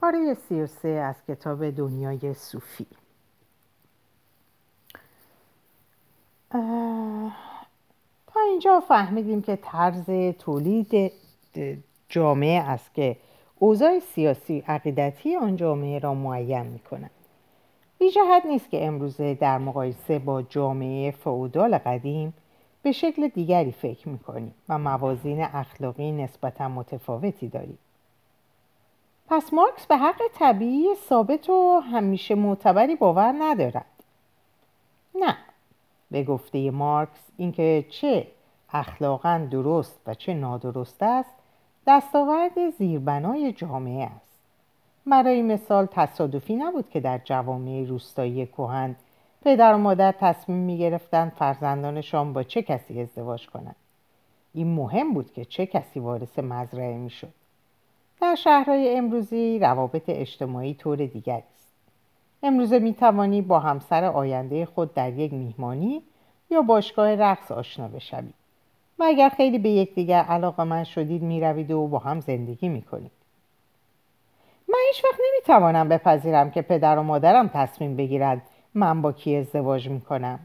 پاره 0.00 0.34
سی 0.34 0.60
و 0.60 0.66
سه 0.66 0.88
از 0.88 1.14
کتاب 1.28 1.70
دنیای 1.70 2.34
صوفی. 2.34 2.86
تا 8.26 8.40
اینجا 8.50 8.80
فهمیدیم 8.80 9.42
که 9.42 9.56
طرز 9.56 10.34
تولید 10.38 11.12
جامعه 12.08 12.60
است 12.60 12.94
که 12.94 13.16
اوضاع 13.58 13.98
سیاسی 13.98 14.64
عقیدتی 14.68 15.36
آن 15.36 15.56
جامعه 15.56 15.98
را 15.98 16.14
معین 16.14 16.62
می 16.62 16.78
کند 16.78 17.10
بی 17.98 18.10
جهت 18.10 18.46
نیست 18.46 18.70
که 18.70 18.86
امروزه 18.86 19.34
در 19.34 19.58
مقایسه 19.58 20.18
با 20.18 20.42
جامعه 20.42 21.10
فعودال 21.10 21.78
قدیم 21.78 22.34
به 22.82 22.92
شکل 22.92 23.28
دیگری 23.28 23.72
فکر 23.72 24.08
می‌کنیم 24.08 24.54
و 24.68 24.78
موازین 24.78 25.42
اخلاقی 25.42 26.12
نسبتا 26.12 26.68
متفاوتی 26.68 27.48
داریم. 27.48 27.78
پس 29.30 29.52
مارکس 29.54 29.86
به 29.86 29.96
حق 29.96 30.20
طبیعی 30.34 30.94
ثابت 31.08 31.50
و 31.50 31.80
همیشه 31.80 32.34
معتبری 32.34 32.96
باور 32.96 33.34
ندارد. 33.38 33.86
نه 35.14 35.36
به 36.10 36.24
گفته 36.24 36.70
مارکس 36.70 37.20
اینکه 37.36 37.86
چه 37.90 38.26
اخلاقا 38.72 39.48
درست 39.50 40.00
و 40.06 40.14
چه 40.14 40.34
نادرست 40.34 41.02
است 41.02 41.30
دستاورد 41.86 42.70
زیربنای 42.78 43.52
جامعه 43.52 44.04
است. 44.04 44.40
برای 45.06 45.42
مثال 45.42 45.86
تصادفی 45.86 46.56
نبود 46.56 46.90
که 46.90 47.00
در 47.00 47.20
جوامع 47.24 47.84
روستایی 47.88 48.46
کهن 48.46 48.96
پدر 49.42 49.74
و 49.74 49.78
مادر 49.78 50.12
تصمیم 50.12 50.58
می 50.58 50.78
گرفتند 50.78 51.32
فرزندانشان 51.32 52.32
با 52.32 52.42
چه 52.42 52.62
کسی 52.62 53.00
ازدواج 53.00 53.46
کنند. 53.46 53.76
این 54.54 54.74
مهم 54.74 55.14
بود 55.14 55.32
که 55.32 55.44
چه 55.44 55.66
کسی 55.66 56.00
وارث 56.00 56.38
مزرعه 56.38 56.96
می 56.96 57.10
شد 57.10 57.39
در 58.20 58.34
شهرهای 58.34 58.96
امروزی 58.96 59.58
روابط 59.58 60.02
اجتماعی 60.08 60.74
طور 60.74 60.96
دیگری 60.96 61.42
است 61.54 61.72
امروزه 62.42 62.78
می 62.78 62.94
توانی 62.94 63.42
با 63.42 63.58
همسر 63.58 64.04
آینده 64.04 64.66
خود 64.66 64.94
در 64.94 65.12
یک 65.12 65.32
میهمانی 65.32 66.02
یا 66.50 66.62
باشگاه 66.62 67.14
رقص 67.14 67.52
آشنا 67.52 67.88
بشوید 67.88 68.34
و 68.98 69.04
اگر 69.04 69.28
خیلی 69.28 69.58
به 69.58 69.68
یکدیگر 69.68 70.22
علاقه 70.22 70.64
من 70.64 70.84
شدید 70.84 71.22
می 71.22 71.40
روید 71.40 71.70
و 71.70 71.86
با 71.86 71.98
هم 71.98 72.20
زندگی 72.20 72.68
می 72.68 72.82
کنید. 72.82 73.10
من 74.68 74.78
هیچ 74.88 75.04
وقت 75.04 75.14
نمی 75.14 75.46
توانم 75.46 75.88
بپذیرم 75.88 76.50
که 76.50 76.62
پدر 76.62 76.98
و 76.98 77.02
مادرم 77.02 77.48
تصمیم 77.48 77.96
بگیرد 77.96 78.42
من 78.74 79.02
با 79.02 79.12
کی 79.12 79.36
ازدواج 79.36 79.88
می 79.88 80.00
کنم. 80.00 80.40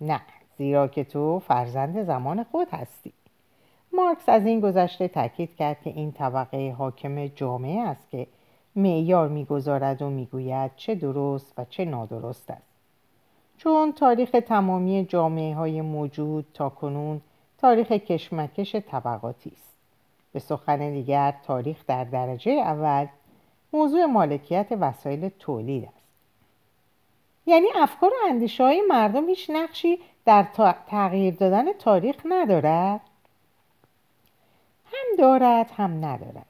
نه 0.00 0.20
زیرا 0.58 0.88
که 0.88 1.04
تو 1.04 1.38
فرزند 1.38 2.02
زمان 2.02 2.44
خود 2.44 2.68
هستی. 2.70 3.12
مارکس 3.96 4.28
از 4.28 4.46
این 4.46 4.60
گذشته 4.60 5.08
تاکید 5.08 5.56
کرد 5.56 5.82
که 5.82 5.90
این 5.90 6.12
طبقه 6.12 6.74
حاکم 6.78 7.26
جامعه 7.26 7.80
است 7.80 8.10
که 8.10 8.26
معیار 8.76 9.28
می‌گذارد 9.28 10.02
و 10.02 10.10
می‌گوید 10.10 10.70
چه 10.76 10.94
درست 10.94 11.52
و 11.58 11.64
چه 11.64 11.84
نادرست 11.84 12.50
است. 12.50 12.62
چون 13.58 13.92
تاریخ 13.92 14.30
تمامی 14.30 15.04
جامعه 15.04 15.54
های 15.54 15.80
موجود 15.80 16.46
تا 16.54 16.68
کنون 16.68 17.20
تاریخ 17.58 17.92
کشمکش 17.92 18.76
طبقاتی 18.76 19.50
است. 19.50 19.76
به 20.32 20.38
سخن 20.38 20.90
دیگر 20.90 21.34
تاریخ 21.46 21.86
در 21.86 22.04
درجه 22.04 22.52
اول 22.52 23.06
موضوع 23.72 24.04
مالکیت 24.04 24.66
وسایل 24.80 25.28
تولید 25.38 25.84
است. 25.84 26.06
یعنی 27.46 27.66
افکار 27.76 28.10
و 28.10 28.28
اندیشه 28.28 28.64
های 28.64 28.82
مردم 28.88 29.28
هیچ 29.28 29.50
نقشی 29.50 29.98
در 30.24 30.46
تغییر 30.86 31.34
دادن 31.34 31.72
تاریخ 31.72 32.16
ندارد؟ 32.24 33.00
هم 34.86 35.16
دارد 35.18 35.70
هم 35.76 36.04
ندارد. 36.04 36.46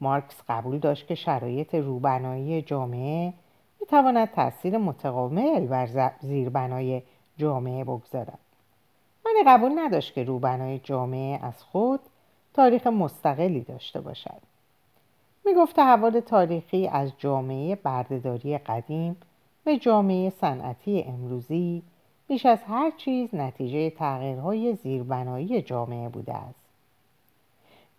مارکس 0.00 0.36
قبول 0.48 0.78
داشت 0.78 1.06
که 1.06 1.14
شرایط 1.14 1.74
روبنایی 1.74 2.62
جامعه 2.62 3.32
می‌تواند 3.80 4.30
تاثیر 4.30 4.78
متقابل 4.78 5.66
بر 5.66 6.12
زیربنای 6.20 7.02
جامعه 7.36 7.84
بگذارد. 7.84 8.38
ولی 9.24 9.44
قبول 9.46 9.78
نداشت 9.78 10.14
که 10.14 10.24
روبنای 10.24 10.78
جامعه 10.78 11.38
از 11.42 11.62
خود 11.62 12.00
تاریخ 12.54 12.86
مستقلی 12.86 13.60
داشته 13.60 14.00
باشد. 14.00 14.40
می 15.46 15.54
گفت 15.54 15.76
تحول 15.76 16.20
تاریخی 16.20 16.88
از 16.88 17.12
جامعه 17.18 17.76
بردهداری 17.76 18.58
قدیم 18.58 19.16
به 19.64 19.76
جامعه 19.76 20.30
صنعتی 20.30 21.02
امروزی 21.02 21.82
بیش 22.28 22.46
از 22.46 22.58
هر 22.62 22.90
چیز 22.90 23.34
نتیجه 23.34 23.90
تغییرهای 23.90 24.74
زیربنایی 24.74 25.62
جامعه 25.62 26.08
بوده 26.08 26.34
است. 26.34 26.67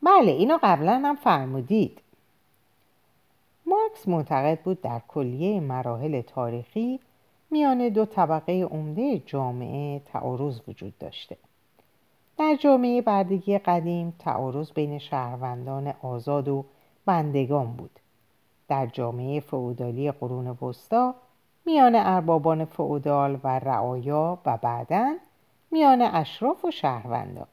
بله 0.04 0.32
اینو 0.32 0.58
قبلا 0.64 1.02
هم 1.06 1.16
فرمودید. 1.16 2.02
مارکس 3.66 4.08
معتقد 4.08 4.60
بود 4.60 4.82
در 4.82 5.02
کلیه 5.08 5.60
مراحل 5.60 6.22
تاریخی 6.22 7.00
میان 7.52 7.90
دو 7.90 8.06
طبقه 8.06 8.64
عمده 8.64 9.20
جامعه 9.20 10.00
تعارض 10.00 10.60
وجود 10.68 10.98
داشته. 10.98 11.38
در 12.38 12.56
جامعه 12.56 13.02
بردگی 13.02 13.58
قدیم 13.58 14.14
تعارض 14.20 14.72
بین 14.72 15.00
شهروندان 15.00 15.94
آزاد 16.02 16.48
و 16.48 16.66
بندگان 17.06 17.74
بود. 17.74 18.00
در 18.68 18.86
جامعه 18.86 19.40
فئودالی 19.40 20.12
قرون 20.12 20.48
وسطا 20.48 21.16
میان 21.66 21.96
اربابان 21.96 22.66
فئودال 22.66 23.40
و 23.44 23.60
رعایا 23.60 24.38
و 24.46 24.58
بعدا 24.58 25.16
میان 25.72 26.02
اشراف 26.02 26.66
و 26.66 26.72
شهروندان. 26.72 27.48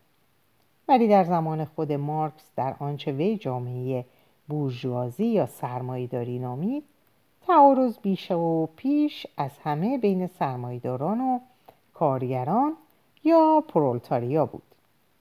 ولی 0.88 1.08
در 1.08 1.24
زمان 1.24 1.64
خود 1.64 1.92
مارکس 1.92 2.50
در 2.56 2.74
آنچه 2.78 3.12
وی 3.12 3.36
جامعه 3.36 4.04
بورژوازی 4.48 5.26
یا 5.26 5.46
سرمایهداری 5.46 6.38
نامید 6.38 6.84
تعارض 7.46 7.98
بیش 7.98 8.30
و 8.30 8.68
پیش 8.76 9.26
از 9.36 9.50
همه 9.64 9.98
بین 9.98 10.26
سرمایهداران 10.26 11.20
و 11.20 11.38
کارگران 11.94 12.72
یا 13.24 13.64
پرولتاریا 13.68 14.46
بود. 14.46 14.62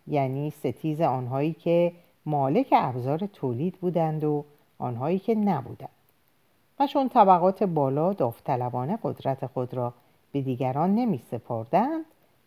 یعنی 0.08 0.52
ستیز 0.52 1.02
آنهایی 1.02 1.54
که 1.54 1.92
مالک 2.26 2.68
ابزار 2.72 3.18
تولید 3.20 3.76
بودند 3.76 4.24
و 4.24 4.46
آنهایی 4.80 5.20
که 5.20 5.36
نبودند. 5.36 5.90
و 6.80 6.88
چون 6.88 7.10
طبقات 7.10 7.64
بالا 7.64 8.14
داوطلبانه 8.14 9.00
قدرت 9.04 9.46
خود 9.46 9.74
را 9.74 9.94
به 10.32 10.42
دیگران 10.42 10.96
نمی 10.96 11.18
سپردند 11.32 12.06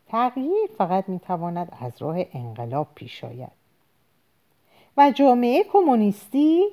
تغییر 0.08 0.70
فقط 0.78 1.08
می 1.08 1.18
تواند 1.18 1.72
از 1.80 2.02
راه 2.02 2.16
انقلاب 2.32 2.88
پیش 2.94 3.24
آید. 3.24 3.50
و 4.96 5.10
جامعه 5.10 5.64
کمونیستی 5.64 6.64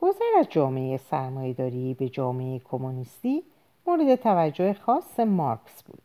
گذر 0.00 0.38
از 0.38 0.46
جامعه 0.50 0.96
سرمایهداری 0.96 1.94
به 1.94 2.08
جامعه 2.08 2.58
کمونیستی 2.58 3.42
مورد 3.86 4.14
توجه 4.14 4.72
خاص 4.72 5.20
مارکس 5.20 5.82
بود. 5.82 6.02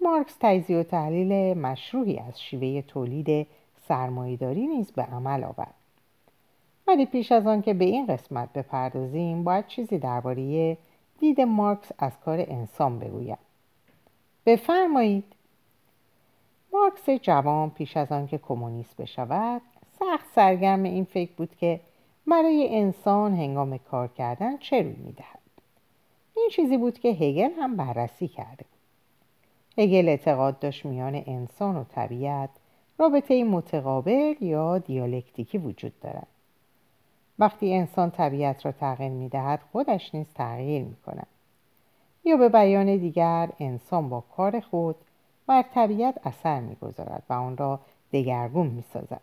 مارکس 0.00 0.36
تجزیه 0.40 0.78
و 0.78 0.82
تحلیل 0.82 1.58
مشروعی 1.58 2.18
از 2.18 2.42
شیوه 2.42 2.82
تولید 2.82 3.46
سرمایهداری 3.88 4.66
نیز 4.66 4.92
به 4.92 5.02
عمل 5.02 5.44
آورد. 5.44 5.74
ولی 6.86 7.06
پیش 7.06 7.32
از 7.32 7.46
آن 7.46 7.62
که 7.62 7.74
به 7.74 7.84
این 7.84 8.06
قسمت 8.06 8.52
بپردازیم 8.52 9.44
باید 9.44 9.66
چیزی 9.66 9.98
درباره 9.98 10.76
دید 11.20 11.40
مارکس 11.40 11.92
از 11.98 12.12
کار 12.24 12.44
انسان 12.48 12.98
بگویم 12.98 13.38
بفرمایید. 14.46 15.24
مارکس 16.72 17.10
جوان 17.10 17.70
پیش 17.70 17.96
از 17.96 18.12
آن 18.12 18.26
که 18.26 18.38
کمونیست 18.38 18.96
بشود 18.96 19.62
سخت 19.98 20.26
سرگرم 20.34 20.82
این 20.82 21.04
فکر 21.04 21.30
بود 21.36 21.56
که 21.56 21.80
برای 22.26 22.76
انسان 22.76 23.34
هنگام 23.34 23.78
کار 23.78 24.08
کردن 24.08 24.56
چه 24.56 24.82
روی 24.82 24.96
می‌دهد. 24.96 25.38
این 26.36 26.48
چیزی 26.52 26.76
بود 26.76 26.98
که 26.98 27.08
هگل 27.08 27.50
هم 27.58 27.76
بررسی 27.76 28.28
کرده 28.28 28.64
هگل 29.78 30.08
اعتقاد 30.08 30.58
داشت 30.58 30.84
میان 30.84 31.22
انسان 31.26 31.76
و 31.76 31.84
طبیعت 31.84 32.50
رابطه 32.98 33.44
متقابل 33.44 34.34
یا 34.40 34.78
دیالکتیکی 34.78 35.58
وجود 35.58 36.00
دارد. 36.00 36.26
وقتی 37.38 37.74
انسان 37.74 38.10
طبیعت 38.10 38.66
را 38.66 38.72
تغییر 38.72 39.10
می‌دهد 39.10 39.60
خودش 39.72 40.14
نیز 40.14 40.26
تغییر 40.34 40.84
می 40.84 40.96
کند 41.06 41.26
یا 42.24 42.36
به 42.36 42.48
بیان 42.48 42.96
دیگر 42.96 43.50
انسان 43.60 44.08
با 44.08 44.24
کار 44.36 44.60
خود 44.60 44.96
بر 45.46 45.62
طبیعت 45.62 46.26
اثر 46.26 46.60
می‌گذارد 46.60 47.22
و 47.28 47.32
آن 47.32 47.56
را 47.56 47.80
دگرگون 48.12 48.66
می‌سازد. 48.66 49.20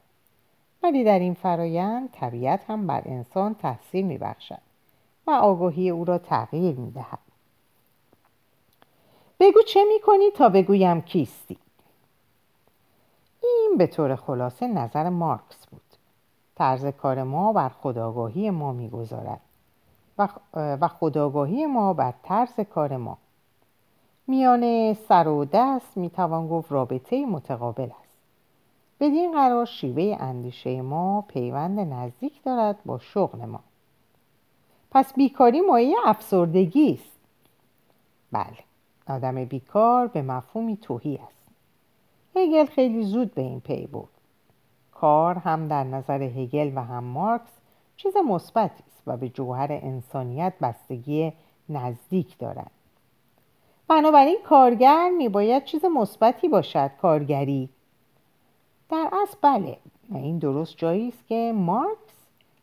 ولی 0.84 1.04
در 1.04 1.19
این 1.19 1.34
فرایند 1.34 2.12
طبیعت 2.12 2.69
هم 2.69 2.88
بر 2.88 3.01
انسان 3.06 3.56
تاثیر 3.56 4.06
میبخشد 4.06 4.62
و 5.28 5.31
آگاهی 5.31 5.90
او 5.90 6.06
را 6.06 6.18
تغییر 6.18 6.75
می‌دهد. 6.75 7.19
بگو 9.40 9.62
چه 9.62 9.84
می‌کنی 9.94 10.31
تا 10.31 10.50
بگویم 10.50 11.02
کیستی؟ 11.02 11.57
این 13.44 13.75
به 13.78 13.88
طور 13.88 14.16
خلاصه 14.16 14.68
نظر 14.68 15.10
مارکس 15.10 15.66
بود. 15.66 15.81
طرز 16.56 16.86
کار 16.86 17.24
ما 17.24 17.54
بر 17.54 17.69
خداگاهی 17.69 18.50
ما 18.50 18.74
می‌گذارد. 18.74 19.42
و 20.56 20.88
خداگاهی 20.88 21.66
ما 21.66 21.94
بر 21.94 22.13
طرز 22.24 22.60
کار 22.60 22.98
ما. 22.98 23.18
میان 24.27 24.94
سر 24.94 25.27
و 25.27 25.45
دست 25.45 25.98
می‌توان 25.98 26.48
گفت 26.48 26.71
رابطه 26.71 27.25
متقابل 27.25 27.89
است. 28.01 28.19
بدین 29.00 29.31
قرار 29.31 29.66
شیوه 29.66 30.18
اندیشه 30.19 30.81
ما 30.81 31.21
پیوند 31.27 31.80
نزدیک 31.80 32.44
دارد 32.44 32.80
با 32.86 33.00
شغل 33.00 33.45
ما. 33.45 33.60
پس 34.92 35.13
بیکاری 35.13 35.62
مایه 35.62 35.95
افسردگی 36.06 36.94
است. 36.94 37.19
بله 38.31 38.57
آدم 39.07 39.45
بیکار 39.45 40.07
به 40.07 40.21
مفهومی 40.21 40.77
توهی 40.77 41.19
است. 41.27 41.50
هگل 42.36 42.66
خیلی 42.66 43.04
زود 43.04 43.33
به 43.33 43.42
این 43.42 43.60
پی 43.60 43.88
برد. 43.88 44.10
کار 44.92 45.36
هم 45.36 45.68
در 45.68 45.83
نظر 45.83 46.21
هگل 46.21 46.71
و 46.75 46.83
هم 46.83 47.04
مارکس 47.04 47.59
چیز 48.01 48.18
مثبتی 48.18 48.84
است 48.88 49.01
و 49.07 49.18
به 49.18 49.30
جوهر 49.30 49.68
انسانیت 49.72 50.54
بستگی 50.62 51.34
نزدیک 51.69 52.38
دارد. 52.38 52.72
بنابراین 53.88 54.38
کارگر 54.46 55.10
میباید 55.18 55.63
چیز 55.63 55.86
مثبتی 55.86 56.48
باشد 56.48 56.92
کارگری. 57.01 57.69
در 58.90 59.10
اصل 59.24 59.38
بله 59.42 59.78
و 60.10 60.18
این 60.18 60.38
درست 60.38 60.78
جایی 60.78 61.07
است 61.07 61.28
که 61.28 61.54
مارکس 61.56 62.16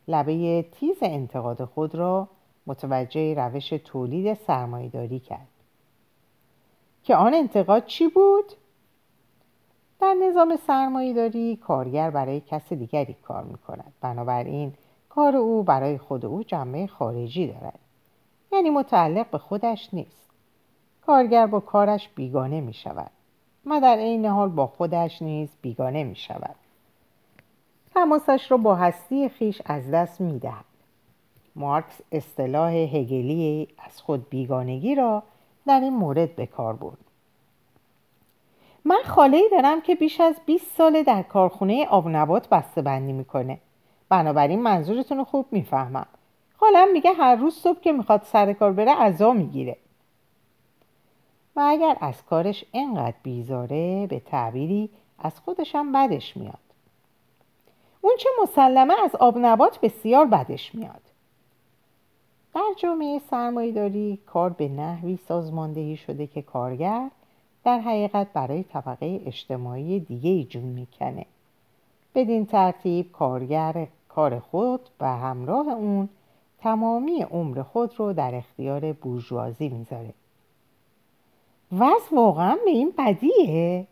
لبه 0.08 0.62
تیز 0.62 0.96
انتقاد 1.02 1.64
خود 1.64 1.94
را 1.94 2.28
متوجه 2.66 3.34
روش 3.34 3.68
تولید 3.68 4.34
سرمایهداری 4.34 5.20
کرد. 5.20 5.48
که 7.04 7.16
آن 7.16 7.34
انتقاد 7.34 7.86
چی 7.86 8.08
بود؟ 8.08 8.52
در 10.00 10.14
نظام 10.14 10.56
سرمایهداری 10.66 11.56
کارگر 11.56 12.10
برای 12.10 12.40
کس 12.40 12.72
دیگری 12.72 13.16
کار 13.22 13.44
می 13.44 13.58
کند 13.58 13.92
بنابراین 14.00 14.72
کار 15.16 15.36
او 15.36 15.62
برای 15.62 15.98
خود 15.98 16.24
او 16.24 16.42
جنبه 16.42 16.86
خارجی 16.86 17.46
دارد. 17.46 17.78
یعنی 18.52 18.70
متعلق 18.70 19.30
به 19.30 19.38
خودش 19.38 19.88
نیست. 19.92 20.30
کارگر 21.06 21.46
با 21.46 21.60
کارش 21.60 22.08
بیگانه 22.08 22.60
می 22.60 22.72
شود. 22.72 23.10
و 23.66 23.80
در 23.80 23.96
عین 23.96 24.26
حال 24.26 24.48
با 24.48 24.66
خودش 24.66 25.22
نیز 25.22 25.48
بیگانه 25.62 26.04
می 26.04 26.16
شود. 26.16 26.54
تماسش 27.94 28.50
را 28.50 28.56
با 28.56 28.74
هستی 28.74 29.28
خیش 29.28 29.62
از 29.64 29.90
دست 29.90 30.20
می 30.20 30.38
دهد. 30.38 30.64
مارکس 31.56 32.00
اصطلاح 32.12 32.72
هگلی 32.72 33.68
از 33.86 34.02
خود 34.02 34.28
بیگانگی 34.28 34.94
را 34.94 35.22
در 35.66 35.80
این 35.80 35.96
مورد 35.96 36.36
به 36.36 36.46
کار 36.46 36.72
برد. 36.72 36.98
من 38.84 39.02
خاله 39.06 39.42
دارم 39.50 39.80
که 39.80 39.94
بیش 39.94 40.20
از 40.20 40.36
20 40.46 40.76
ساله 40.76 41.02
در 41.02 41.22
کارخونه 41.22 41.86
آب 41.86 42.08
نبات 42.08 42.48
بسته 42.48 42.82
بندی 42.82 43.12
می‌کنه. 43.12 43.58
بنابراین 44.08 44.62
منظورتون 44.62 45.18
رو 45.18 45.24
خوب 45.24 45.46
می‌فهمم. 45.50 46.06
خالم 46.56 46.92
میگه 46.92 47.12
هر 47.12 47.36
روز 47.36 47.54
صبح 47.54 47.80
که 47.80 47.92
می‌خواد 47.92 48.22
سر 48.22 48.52
کار 48.52 48.72
بره 48.72 48.94
عذا 48.94 49.32
می‌گیره. 49.32 49.76
و 51.56 51.60
اگر 51.66 51.96
از 52.00 52.24
کارش 52.24 52.64
انقدر 52.74 53.16
بیزاره 53.22 54.06
به 54.06 54.20
تعبیری 54.20 54.90
از 55.18 55.40
خودشم 55.40 55.92
بدش 55.92 56.36
میاد. 56.36 56.58
اون 58.00 58.16
چه 58.18 58.28
مسلمه 58.42 58.94
از 59.04 59.14
آب 59.14 59.38
نبات 59.38 59.80
بسیار 59.80 60.26
بدش 60.26 60.74
میاد. 60.74 61.00
در 62.54 62.74
جامعه 62.76 63.18
سرمایهداری 63.18 64.18
کار 64.26 64.50
به 64.50 64.68
نحوی 64.68 65.18
سازماندهی 65.28 65.96
شده 65.96 66.26
که 66.26 66.42
کارگر 66.42 67.10
در 67.64 67.78
حقیقت 67.78 68.32
برای 68.32 68.62
طبقه 68.62 69.20
اجتماعی 69.26 70.00
دیگه 70.00 70.44
جون 70.44 70.62
می‌کنه. 70.62 71.26
بدین 72.16 72.46
ترتیب 72.46 73.12
کارگر 73.12 73.86
کار 74.08 74.38
خود 74.38 74.80
و 75.00 75.16
همراه 75.16 75.68
اون 75.68 76.08
تمامی 76.58 77.22
عمر 77.22 77.62
خود 77.62 78.00
رو 78.00 78.12
در 78.12 78.34
اختیار 78.34 78.92
بورژوازی 78.92 79.68
می‌ذاره. 79.68 80.14
وضع 81.72 82.16
واقعا 82.16 82.56
به 82.64 82.70
این 82.70 82.94
بدیه. 82.98 83.86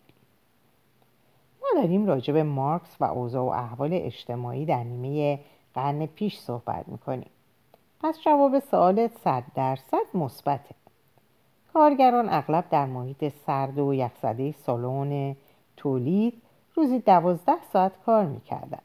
ما 1.63 1.83
داریم 1.83 2.07
راجع 2.07 2.33
به 2.33 2.43
مارکس 2.43 2.97
و 3.01 3.05
اوضاع 3.05 3.43
و 3.43 3.49
احوال 3.49 3.91
اجتماعی 3.93 4.65
در 4.65 4.85
نیمه 4.85 5.41
قرن 5.75 6.07
پیش 6.07 6.39
صحبت 6.39 6.89
می‌کنیم. 6.89 7.31
پس 8.01 8.21
جواب 8.21 8.59
سوالت 8.59 9.19
صد 9.25 9.45
درصد 9.55 10.07
مثبته. 10.15 10.75
کارگران 11.75 12.29
اغلب 12.29 12.65
در 12.71 12.87
محیط 12.87 13.29
سرد 13.29 13.79
و 13.79 13.95
یخزده 13.95 14.53
سالن 14.53 15.37
تولید 15.77 16.43
روزی 16.75 16.99
دوازده 16.99 17.63
ساعت 17.73 17.93
کار 18.07 18.27
می‌کردند 18.27 18.83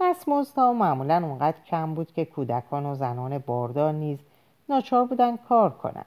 دستمزدها 0.00 0.72
معمولا 0.72 1.16
اونقدر 1.16 1.60
کم 1.66 1.94
بود 1.94 2.12
که 2.12 2.24
کودکان 2.24 2.86
و 2.86 2.94
زنان 2.94 3.38
باردار 3.38 3.92
نیز 3.92 4.18
ناچار 4.68 5.04
بودند 5.04 5.38
کار 5.48 5.70
کنند 5.70 6.06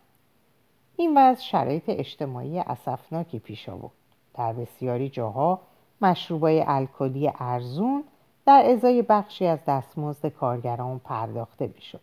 این 0.96 1.18
وضع 1.18 1.42
شرایط 1.42 1.84
اجتماعی 1.88 2.60
اسفناکی 2.60 3.40
پیش 3.40 3.70
آورد. 3.70 3.92
در 4.34 4.54
بسیاری 4.54 5.10
جاها 5.10 5.60
مشروبای 6.02 6.64
الکلی 6.68 7.32
ارزون 7.40 8.04
در 8.46 8.64
ازای 8.66 9.02
بخشی 9.02 9.46
از 9.46 9.60
دستمزد 9.68 10.28
کارگران 10.28 11.00
پرداخته 11.00 11.72
می‌شد 11.76 12.02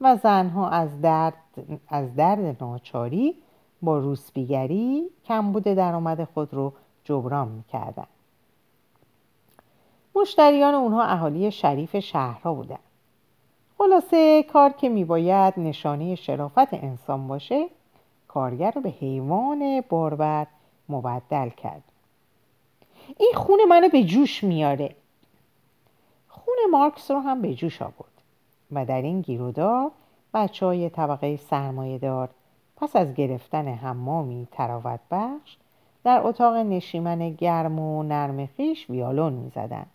و 0.00 0.16
زنها 0.16 0.68
از 0.68 1.00
درد, 1.00 1.34
از 1.88 2.16
درد 2.16 2.56
ناچاری 2.60 3.34
با 3.82 3.98
روسبیگری 3.98 5.10
کمبود 5.24 5.62
درآمد 5.62 6.24
خود 6.24 6.54
رو 6.54 6.72
جبران 7.04 7.48
می‌کردند 7.48 8.06
مشتریان 10.14 10.74
اونها 10.74 11.02
اهالی 11.02 11.50
شریف 11.50 11.96
شهرها 11.96 12.54
بودند 12.54 12.78
خلاصه 13.78 14.42
کار 14.42 14.70
که 14.70 14.88
میباید 14.88 15.54
نشانه 15.56 16.14
شرافت 16.14 16.74
انسان 16.74 17.28
باشه 17.28 17.68
کارگر 18.28 18.70
رو 18.70 18.80
به 18.80 18.88
حیوان 18.88 19.84
باربر 19.88 20.46
مبدل 20.88 21.48
کرد. 21.48 21.82
این 23.18 23.32
خون 23.36 23.60
منو 23.68 23.88
به 23.88 24.04
جوش 24.04 24.44
میاره. 24.44 24.94
خون 26.28 26.56
مارکس 26.70 27.10
رو 27.10 27.20
هم 27.20 27.42
به 27.42 27.54
جوش 27.54 27.82
آورد 27.82 28.22
و 28.72 28.84
در 28.84 29.02
این 29.02 29.20
گیرودار 29.20 29.90
بچه 30.34 30.66
های 30.66 30.90
طبقه 30.90 31.36
سرمایه 31.36 31.98
دار 31.98 32.28
پس 32.76 32.96
از 32.96 33.14
گرفتن 33.14 33.68
حمامی 33.68 34.48
تراوت 34.52 35.00
بخش 35.10 35.56
در 36.04 36.20
اتاق 36.24 36.56
نشیمن 36.56 37.30
گرم 37.30 37.78
و 37.78 38.02
نرم 38.02 38.46
خیش 38.46 38.90
ویالون 38.90 39.32
می 39.32 39.50
زدن. 39.54 39.86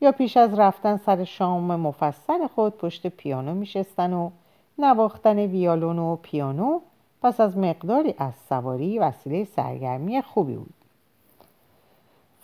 یا 0.00 0.12
پیش 0.12 0.36
از 0.36 0.58
رفتن 0.58 0.96
سر 0.96 1.24
شام 1.24 1.76
مفصل 1.76 2.46
خود 2.46 2.78
پشت 2.78 3.06
پیانو 3.06 3.54
می 3.54 3.66
شستن 3.66 4.12
و 4.12 4.30
نواختن 4.78 5.38
ویالون 5.38 5.98
و 5.98 6.16
پیانو 6.16 6.80
پس 7.22 7.40
از 7.40 7.58
مقداری 7.58 8.14
از 8.18 8.34
سواری 8.48 8.98
وسیله 8.98 9.44
سرگرمی 9.44 10.22
خوبی 10.22 10.54
بود. 10.54 10.74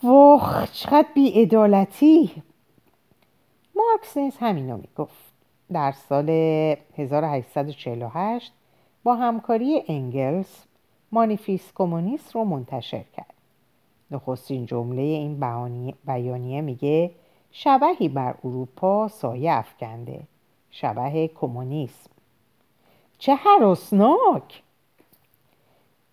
وخ 0.03 0.71
چقدر 0.71 1.07
بیعدالتی! 1.15 2.43
مارکس 3.75 4.17
نیز 4.17 4.37
همینو 4.37 4.77
می‌گفت. 4.77 5.31
در 5.73 5.91
سال 5.91 6.29
1848 6.97 8.53
با 9.03 9.15
همکاری 9.15 9.83
انگلس 9.87 10.65
مانیفیس 11.11 11.71
کمونیست 11.75 12.35
رو 12.35 12.43
منتشر 12.43 13.03
کرد. 13.17 13.33
نخستین 14.11 14.65
جمله 14.65 15.01
این 15.01 15.39
بیانیه 16.05 16.61
میگه 16.61 17.11
شبهی 17.51 18.09
بر 18.09 18.35
اروپا 18.43 19.07
سایه 19.07 19.51
افکنده. 19.51 20.21
شبه 20.71 21.27
کمونیسم. 21.27 22.09
چه 23.17 23.35
حراسناک! 23.35 24.63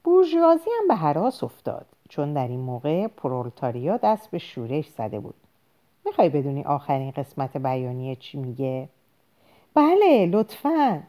بورژوازی 0.04 0.70
هم 0.80 0.88
به 0.88 0.94
حراس 0.94 1.44
افتاد 1.44 1.86
چون 2.08 2.32
در 2.32 2.48
این 2.48 2.60
موقع 2.60 3.06
پرولتاریا 3.06 3.96
دست 3.96 4.30
به 4.30 4.38
شورش 4.38 4.88
زده 4.88 5.20
بود. 5.20 5.34
می‌خوای 6.06 6.28
بدونی 6.28 6.64
آخرین 6.64 7.10
قسمت 7.10 7.56
بیانیه 7.56 8.16
چی 8.16 8.38
میگه؟ 8.38 8.88
بله 9.74 10.26
لطفا. 10.26 11.02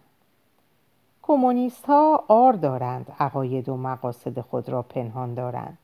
کمونیست 1.30 1.86
ها 1.86 2.24
آر 2.28 2.54
دارند 2.54 3.12
عقاید 3.20 3.70
و 3.70 3.78
مقاصد 3.78 4.40
خود 4.40 4.70
را 4.70 4.82
پنهان 4.82 5.34
دارند 5.34 5.78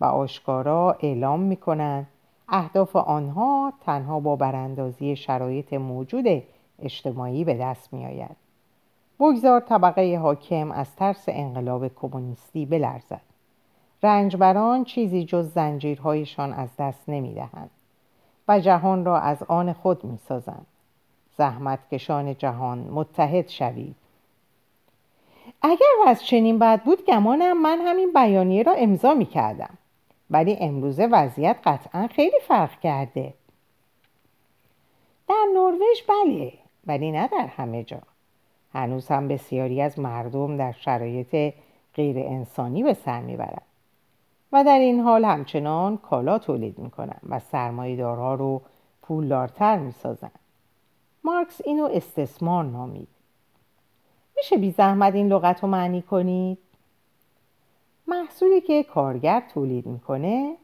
و 0.00 0.04
آشکارا 0.04 0.96
اعلام 1.00 1.40
می‌کنند. 1.40 2.06
اهداف 2.48 2.96
آنها 2.96 3.72
تنها 3.80 4.20
با 4.20 4.36
براندازی 4.36 5.16
شرایط 5.16 5.72
موجود 5.72 6.42
اجتماعی 6.82 7.44
به 7.44 7.54
دست 7.54 7.92
میآید. 7.92 8.36
بگذار 9.20 9.60
طبقه 9.60 10.18
حاکم 10.22 10.70
از 10.72 10.96
ترس 10.96 11.24
انقلاب 11.28 11.88
کمونیستی 11.88 12.66
بلرزد. 12.66 13.20
رنجبران 14.02 14.84
چیزی 14.84 15.24
جز 15.24 15.52
زنجیرهایشان 15.52 16.52
از 16.52 16.68
دست 16.78 17.08
نمی‌دهند 17.08 17.70
و 18.48 18.60
جهان 18.60 19.04
را 19.04 19.18
از 19.18 19.42
آن 19.42 19.72
خود 19.72 20.04
می‌سازند. 20.04 20.66
زحمتکشان 21.36 22.36
جهان 22.36 22.78
متحد 22.78 23.48
شوید. 23.48 23.96
اگر 25.62 25.86
از 26.06 26.24
چنین 26.24 26.58
بد 26.58 26.82
بود 26.82 27.04
گمانم 27.04 27.62
من 27.62 27.78
همین 27.80 28.12
بیانیه 28.12 28.62
را 28.62 28.72
امضا 28.72 29.14
می 29.14 29.26
کردم 29.26 29.78
ولی 30.30 30.56
امروزه 30.60 31.06
وضعیت 31.06 31.56
قطعا 31.64 32.06
خیلی 32.06 32.40
فرق 32.48 32.80
کرده. 32.80 33.34
در 35.28 35.46
نروژ 35.54 36.02
بله 36.08 36.52
ولی 36.86 37.12
نه 37.12 37.28
در 37.28 37.46
همه 37.46 37.84
جا. 37.84 38.02
هنوز 38.72 39.08
هم 39.08 39.28
بسیاری 39.28 39.82
از 39.82 39.98
مردم 39.98 40.56
در 40.56 40.72
شرایط 40.72 41.54
غیر 41.94 42.18
انسانی 42.18 42.82
به 42.82 42.94
سر 42.94 43.20
می‌برند. 43.20 43.62
و 44.52 44.64
در 44.64 44.78
این 44.78 45.00
حال 45.00 45.24
همچنان 45.24 45.96
کالا 45.96 46.38
تولید 46.38 46.78
می‌کنن 46.78 47.20
و 47.28 47.38
سرمایهدارها 47.38 48.34
رو 48.34 48.62
پولدارتر 49.02 49.78
می‌سازن 49.78 50.30
مارکس 51.24 51.60
اینو 51.64 51.88
استثمار 51.92 52.64
نامید. 52.64 53.08
میشه 54.36 54.56
بی 54.56 54.70
زحمت 54.70 55.14
این 55.14 55.28
لغت 55.28 55.62
رو 55.62 55.68
معنی 55.68 56.02
کنید؟ 56.02 56.58
محصولی 58.06 58.60
که 58.60 58.82
کارگر 58.82 59.42
تولید 59.54 59.86
می‌کنه 59.86 60.56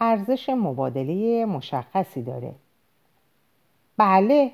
ارزش 0.00 0.48
مبادله 0.48 1.44
مشخصی 1.44 2.22
داره. 2.22 2.54
بله. 3.96 4.52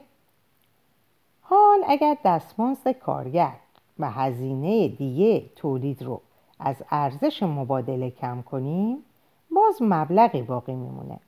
حال 1.41 1.85
اگر 1.89 2.17
دستمزد 2.25 2.91
کارگر 2.91 3.55
و 3.99 4.11
هزینه 4.11 4.89
دیگه 4.89 5.51
تولید 5.57 6.03
رو 6.03 6.21
از 6.61 6.77
ارزش 6.91 7.43
مبادله 7.43 8.11
کم 8.11 8.43
کنیم 8.43 9.05
باز 9.51 9.83
مبلغی 9.83 10.43
باقی 10.43 10.75
میمونه. 10.75 11.21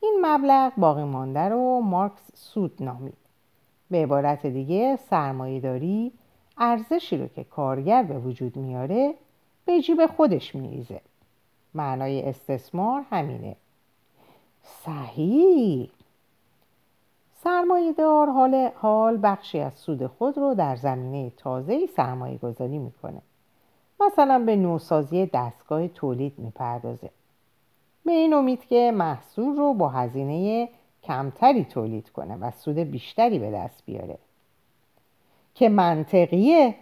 این 0.00 0.18
مبلغ 0.22 0.72
باقی 0.76 1.04
مانده 1.04 1.40
رو 1.40 1.80
مارکس 1.80 2.30
سود 2.34 2.82
نامید. 2.82 3.16
به 3.90 4.02
عبارت 4.02 4.46
دیگه 4.46 4.96
سرمایه 4.96 5.60
داری 5.60 6.12
ارزشی 6.58 7.16
رو 7.16 7.28
که 7.28 7.44
کارگر 7.44 8.02
به 8.02 8.18
وجود 8.18 8.56
میاره 8.56 9.14
به 9.64 9.80
جیب 9.80 10.06
خودش 10.06 10.54
میریزه. 10.54 11.00
معنای 11.74 12.22
استثمار 12.22 13.04
همینه. 13.10 13.56
صحیح. 14.62 15.90
سرمایه 17.44 17.92
دار 17.92 18.30
حال, 18.30 18.70
حال 18.74 19.18
بخشی 19.22 19.60
از 19.60 19.74
سود 19.74 20.06
خود 20.06 20.38
رو 20.38 20.54
در 20.54 20.76
زمینه 20.76 21.30
تازه 21.36 21.86
سرمایه 21.86 22.38
گذاری 22.38 22.78
می‌کنه. 22.78 23.22
مثلا 24.00 24.38
به 24.38 24.56
نوسازی 24.56 25.26
دستگاه 25.26 25.88
تولید 25.88 26.38
می‌پردازه. 26.38 27.10
به 28.04 28.12
این 28.12 28.34
امید 28.34 28.64
که 28.64 28.92
محصول 28.94 29.56
رو 29.56 29.74
با 29.74 29.88
هزینه 29.88 30.68
کمتری 31.02 31.64
تولید 31.64 32.10
کنه 32.10 32.36
و 32.36 32.50
سود 32.50 32.78
بیشتری 32.78 33.38
به 33.38 33.50
دست 33.50 33.82
بیاره. 33.86 34.18
که 35.54 35.68
منطقیه. 35.68 36.74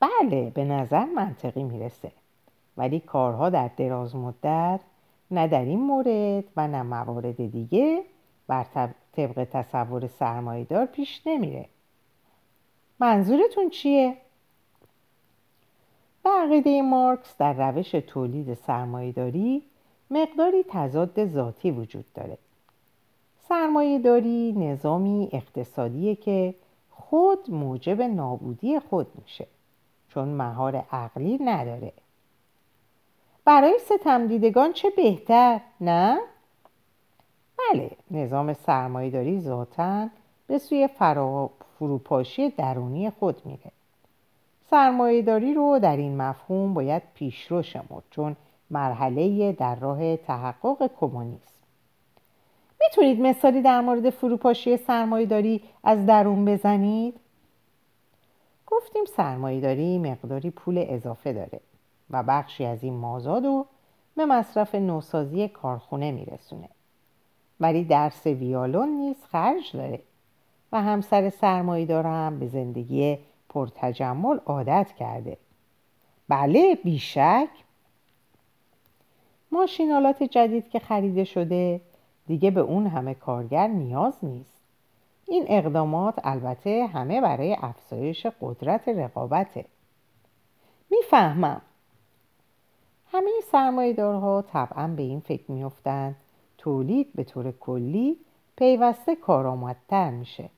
بله 0.00 0.50
به 0.50 0.64
نظر 0.64 1.04
منطقی 1.04 1.62
می‌رسه. 1.62 2.12
ولی 2.76 3.00
کارها 3.00 3.50
در 3.50 3.70
دراز 3.76 4.16
مدت 4.16 4.80
نه 5.30 5.48
در 5.48 5.64
این 5.64 5.80
مورد 5.80 6.44
و 6.56 6.68
نه 6.68 6.82
موارد 6.82 7.50
دیگه 7.52 8.02
بر 8.46 8.66
طبق 9.12 9.44
تصور 9.52 10.06
سرمایدار 10.06 10.86
پیش 10.86 11.22
نمیره. 11.26 11.68
منظورتون 13.00 13.70
چیه؟ 13.70 14.16
به 16.24 16.30
عقیده 16.30 16.82
مارکس 16.82 17.36
در 17.36 17.70
روش 17.70 17.90
تولید 17.90 18.54
سرمایهداری 18.54 19.62
مقداری 20.10 20.64
تضاد 20.68 21.26
ذاتی 21.26 21.70
وجود 21.70 22.04
داره. 22.14 22.38
سرمایهداری 23.48 24.52
نظامی 24.52 25.28
اقتصادیه 25.32 26.14
که 26.14 26.54
خود 27.10 27.50
موجب 27.50 28.02
نابودی 28.02 28.80
خود 28.80 29.06
میشه. 29.22 29.46
چون 30.08 30.28
مهار 30.28 30.76
عقلی 30.76 31.38
نداره. 31.38 31.92
برای 33.44 33.78
ستمدیدگان 33.78 34.72
چه 34.72 34.90
بهتر 34.90 35.60
نه؟ 35.80 36.20
بله 37.58 37.90
نظام 38.10 38.52
سرمایهداری 38.52 39.40
ذاتا 39.40 40.08
به 40.46 40.58
سوی 40.58 40.88
فروپاشی 41.78 42.50
درونی 42.50 43.10
خود 43.10 43.46
میره. 43.46 43.70
سرمایهداری 44.70 45.54
رو 45.54 45.78
در 45.78 45.96
این 45.96 46.16
مفهوم 46.16 46.74
باید 46.74 47.02
پیشرو 47.14 47.62
شمرد 47.62 48.04
چون 48.10 48.36
مرحله 48.70 49.52
در 49.52 49.74
راه 49.74 50.16
تحقق 50.16 50.90
کمونیسم. 51.00 51.59
می‌تونید 52.90 53.20
مثالی 53.20 53.62
در 53.62 53.80
مورد 53.80 54.10
فروپاشی 54.10 54.76
سرمایهداری 54.76 55.62
از 55.84 56.06
درون 56.06 56.44
بزنید؟ 56.44 57.14
گفتیم 58.66 59.04
سرمایهداری 59.04 59.98
مقداری 59.98 60.50
پول 60.50 60.84
اضافه 60.88 61.32
داره 61.32 61.60
و 62.10 62.22
بخشی 62.22 62.64
از 62.64 62.84
این 62.84 62.94
مازاد 62.94 63.44
رو 63.44 63.66
به 64.16 64.26
مصرف 64.26 64.74
نوسازی 64.74 65.48
کارخونه 65.48 66.10
میرسونه. 66.10 66.68
ولی 67.60 67.84
درس 67.84 68.26
ویالون 68.26 68.88
نیز 68.88 69.16
خرج 69.32 69.76
داره 69.76 70.00
و 70.72 70.82
همسر 70.82 71.30
سرمایهدار 71.30 72.06
هم 72.06 72.38
به 72.38 72.46
زندگی 72.46 73.18
پرتجمل 73.48 74.38
عادت 74.46 74.92
کرده. 74.98 75.36
بله 76.28 76.74
بیشک. 76.74 77.48
ماشینالات 79.52 80.22
جدید 80.22 80.68
که 80.68 80.78
خریده 80.78 81.24
شده 81.24 81.80
دیگه 82.30 82.50
به 82.50 82.60
اون 82.60 82.86
همه 82.86 83.14
کارگر 83.14 83.66
نیاز 83.66 84.14
نیست. 84.22 84.60
این 85.26 85.44
اقدامات 85.48 86.14
البته 86.24 86.86
همه 86.86 87.20
برای 87.20 87.56
افزایش 87.60 88.26
قدرت 88.40 88.88
رقابته. 88.88 89.64
می‌فهمم. 90.90 91.60
همه 93.12 93.30
سرمایهدارها 93.52 94.42
طبعا 94.42 94.88
به 94.88 95.02
این 95.02 95.20
فکر 95.20 95.52
میافتند. 95.52 96.16
تولید 96.58 97.12
به 97.14 97.24
طور 97.24 97.52
کلی 97.52 98.16
پیوسته 98.56 99.16
کارآمدتر 99.16 100.10
میشه. 100.10 100.48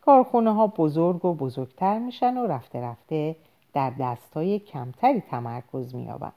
کارخونه 0.00 0.54
ها 0.54 0.66
بزرگ 0.66 1.24
و 1.24 1.34
بزرگتر 1.34 1.98
میشن 1.98 2.36
و 2.36 2.46
رفته 2.46 2.80
رفته 2.80 3.36
در 3.72 3.90
دستای 3.90 4.58
کمتری 4.58 5.20
تمرکز 5.20 5.94
مییابن. 5.94 6.32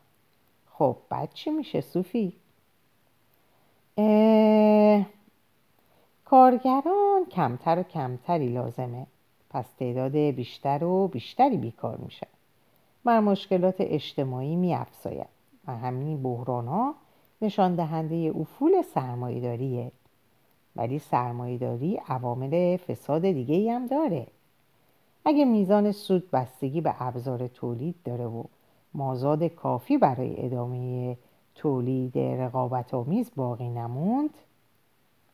خب 0.71 0.95
بعد 1.09 1.29
چی 1.33 1.49
میشه 1.49 1.81
صوفی؟ 1.81 2.33
کارگران 6.25 7.25
کمتر 7.31 7.79
و 7.79 7.83
کمتری 7.83 8.49
لازمه. 8.49 9.07
پس 9.49 9.65
تعداد 9.79 10.15
بیشتر 10.15 10.83
و 10.83 11.07
بیشتری 11.07 11.57
بیکار 11.57 11.97
میشن 11.97 12.27
و 13.05 13.21
مشکلات 13.21 13.75
اجتماعی 13.79 14.55
میافزاید. 14.55 15.27
و 15.67 15.77
همین 15.77 16.23
بحران 16.23 16.67
ها 16.67 16.95
نشان 17.41 17.75
دهنده 17.75 18.33
افول 18.35 18.81
سرمایهداریه. 18.81 19.91
ولی 20.75 20.99
سرمایهداری 20.99 22.01
عوامل 22.07 22.77
فساد 22.77 23.21
دیگه 23.21 23.55
ای 23.55 23.69
هم 23.69 23.87
داره. 23.87 24.27
اگه 25.25 25.45
میزان 25.45 25.91
سود 25.91 26.31
بستگی 26.31 26.81
به 26.81 26.95
ابزار 26.99 27.47
تولید 27.47 27.95
داره 28.05 28.25
و 28.25 28.43
مازاد 28.93 29.43
کافی 29.43 29.97
برای 29.97 30.45
ادامه 30.45 31.17
تولید 31.59 32.17
رقابت 32.17 32.93
آمیز 32.93 33.31
باقی 33.35 33.69
نموند 33.69 34.29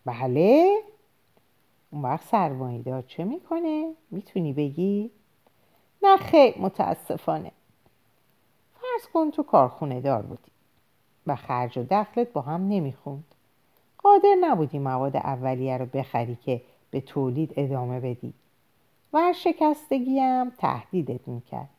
بله 0.06 0.76
اون 1.92 2.02
وقت 2.02 2.28
سرمایهدار 2.28 3.02
چه 3.02 3.24
می‌کنه؟ 3.24 3.94
می‌تونی 4.12 4.54
بگی؟ 4.54 5.12
نه 6.04 6.18
خیلی 6.18 6.62
متاسفانه 6.62 7.52
فرض 8.74 9.08
کن 9.14 9.32
تو 9.32 9.44
کارخونه 9.44 10.02
دار 10.02 10.22
بودی 10.22 10.52
و 11.28 11.36
خرج 11.36 11.78
و 11.78 11.84
دخلت 11.84 12.34
با 12.34 12.42
هم 12.42 12.68
نمی‌خوند 12.68 13.26
قادر 13.98 14.36
نبودی 14.42 14.80
مواد 14.80 15.16
اولیه 15.16 15.78
رو 15.78 15.86
بخری 15.86 16.36
که 16.36 16.62
به 16.92 17.02
تولید 17.02 17.54
ادامه 17.58 18.00
بدی 18.00 18.34
و 19.14 19.34
شکستگی 19.34 20.20
هم 20.20 20.52
تهدیدت 20.58 21.28
می‌کرد 21.28 21.70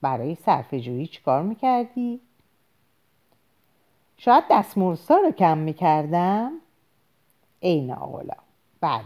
برای 0.00 0.34
صرف 0.34 0.74
جویی 0.74 1.06
چیکار 1.06 1.42
می‌کردی؟ 1.42 2.20
شاید 4.16 4.44
دستمرسا 4.50 5.16
رو 5.16 5.30
کم 5.30 5.58
می‌کردم؟ 5.58 6.52
ای 7.60 7.80
ناغلا 7.80 8.36
بله. 8.80 9.02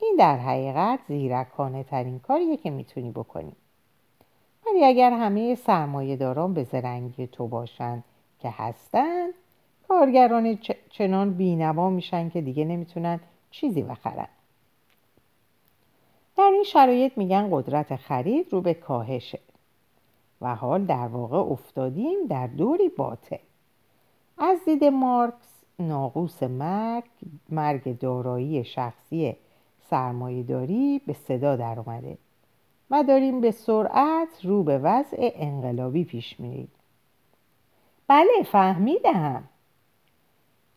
این 0.00 0.16
در 0.18 0.36
حقیقت 0.36 0.98
زیرکانه 1.08 1.84
ترین 1.84 2.18
کاریه 2.18 2.56
که 2.56 2.70
می‌تونی 2.70 3.10
بکنی. 3.10 3.52
ولی 4.66 4.84
اگر 4.84 5.10
همه 5.10 5.54
سرمایه 5.54 6.16
داران 6.16 6.54
به 6.54 6.64
زرنگی 6.64 7.26
تو 7.26 7.46
باشند 7.46 8.04
که 8.40 8.50
هستند 8.50 9.34
کارگران 9.88 10.58
چنان 10.90 11.34
بینوا 11.34 11.90
میشن 11.90 12.28
که 12.28 12.40
دیگه 12.40 12.64
نمی‌تونن 12.64 13.20
چیزی 13.50 13.82
بخرن. 13.82 14.28
در 16.36 16.50
این 16.52 16.64
شرایط 16.64 17.18
میگن 17.18 17.48
قدرت 17.50 17.96
خرید 17.96 18.52
رو 18.52 18.60
به 18.60 18.74
کاهشه. 18.74 19.40
و 20.40 20.54
حال 20.54 20.84
در 20.84 21.06
واقع 21.06 21.38
افتادیم 21.38 22.26
در 22.28 22.46
دوری 22.46 22.88
باطل. 22.88 23.36
از 24.38 24.58
دید 24.64 24.84
مارکس 24.84 25.64
ناقوس 25.78 26.42
مرگ 26.42 27.04
مرگ 27.48 27.98
دارایی 27.98 28.64
شخصی 28.64 29.36
سرمایهداری 29.90 31.00
به 31.06 31.12
صدا 31.12 31.56
در 31.56 31.80
اومده 31.80 32.18
و 32.90 33.02
داریم 33.02 33.40
به 33.40 33.50
سرعت 33.50 34.44
رو 34.44 34.62
به 34.62 34.78
وضع 34.78 35.16
انقلابی 35.18 36.04
پیش 36.04 36.40
میریم. 36.40 36.68
بله 38.08 38.42
فهمیدم. 38.52 39.44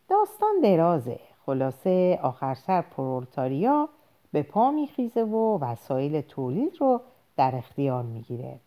داستان 0.08 0.60
درازه. 0.62 1.20
خلاصه 1.46 2.18
آخر 2.22 2.54
سر 2.54 2.82
پرولتاریا 2.82 3.88
به 4.32 4.42
پا 4.42 4.70
میخیزه 4.70 5.22
و 5.22 5.58
وسایل 5.58 6.20
تولید 6.20 6.76
رو 6.80 7.00
در 7.36 7.56
اختیار 7.56 8.02
می‌گیره. 8.02 8.58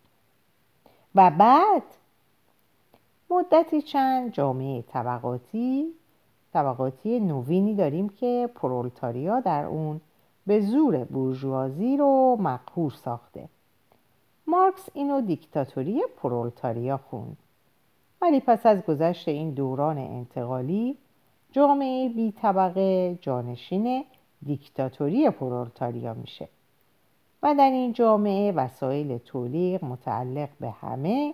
و 1.15 1.31
بعد 1.31 1.83
مدتی 3.33 3.81
چند 3.81 4.31
جامعه 4.31 4.81
طبقاتی 4.81 5.93
طبقاتی 6.53 7.19
نوینی 7.19 7.75
داریم 7.75 8.09
که 8.09 8.49
پرولتاریا 8.55 9.39
در 9.39 9.65
اون 9.65 10.01
به 10.47 10.61
زور 10.61 11.03
بورژوازی 11.03 11.97
رو 11.97 12.37
مقهور 12.39 12.91
ساخته. 12.91 13.49
مارکس 14.47 14.89
اینو 14.93 15.21
دیکتاتوری 15.21 16.01
پرولتاریا 16.17 16.97
خوند. 16.97 17.37
ولی 18.21 18.39
پس 18.39 18.65
از 18.65 18.81
گذشت 18.81 19.27
این 19.27 19.51
دوران 19.51 19.97
انتقالی 19.97 20.97
جامعه 21.51 22.09
بی 22.09 22.31
طبقه 22.31 23.17
جانشین 23.21 24.05
دیکتاتوری 24.45 25.29
پرولتاریا 25.29 26.13
میشه. 26.13 26.47
و 27.43 27.55
در 27.55 27.71
این 27.71 27.93
جامعه 27.93 28.51
وسایل 28.51 29.17
تولید 29.17 29.85
متعلق 29.85 30.49
به 30.59 30.69
همه 30.69 31.33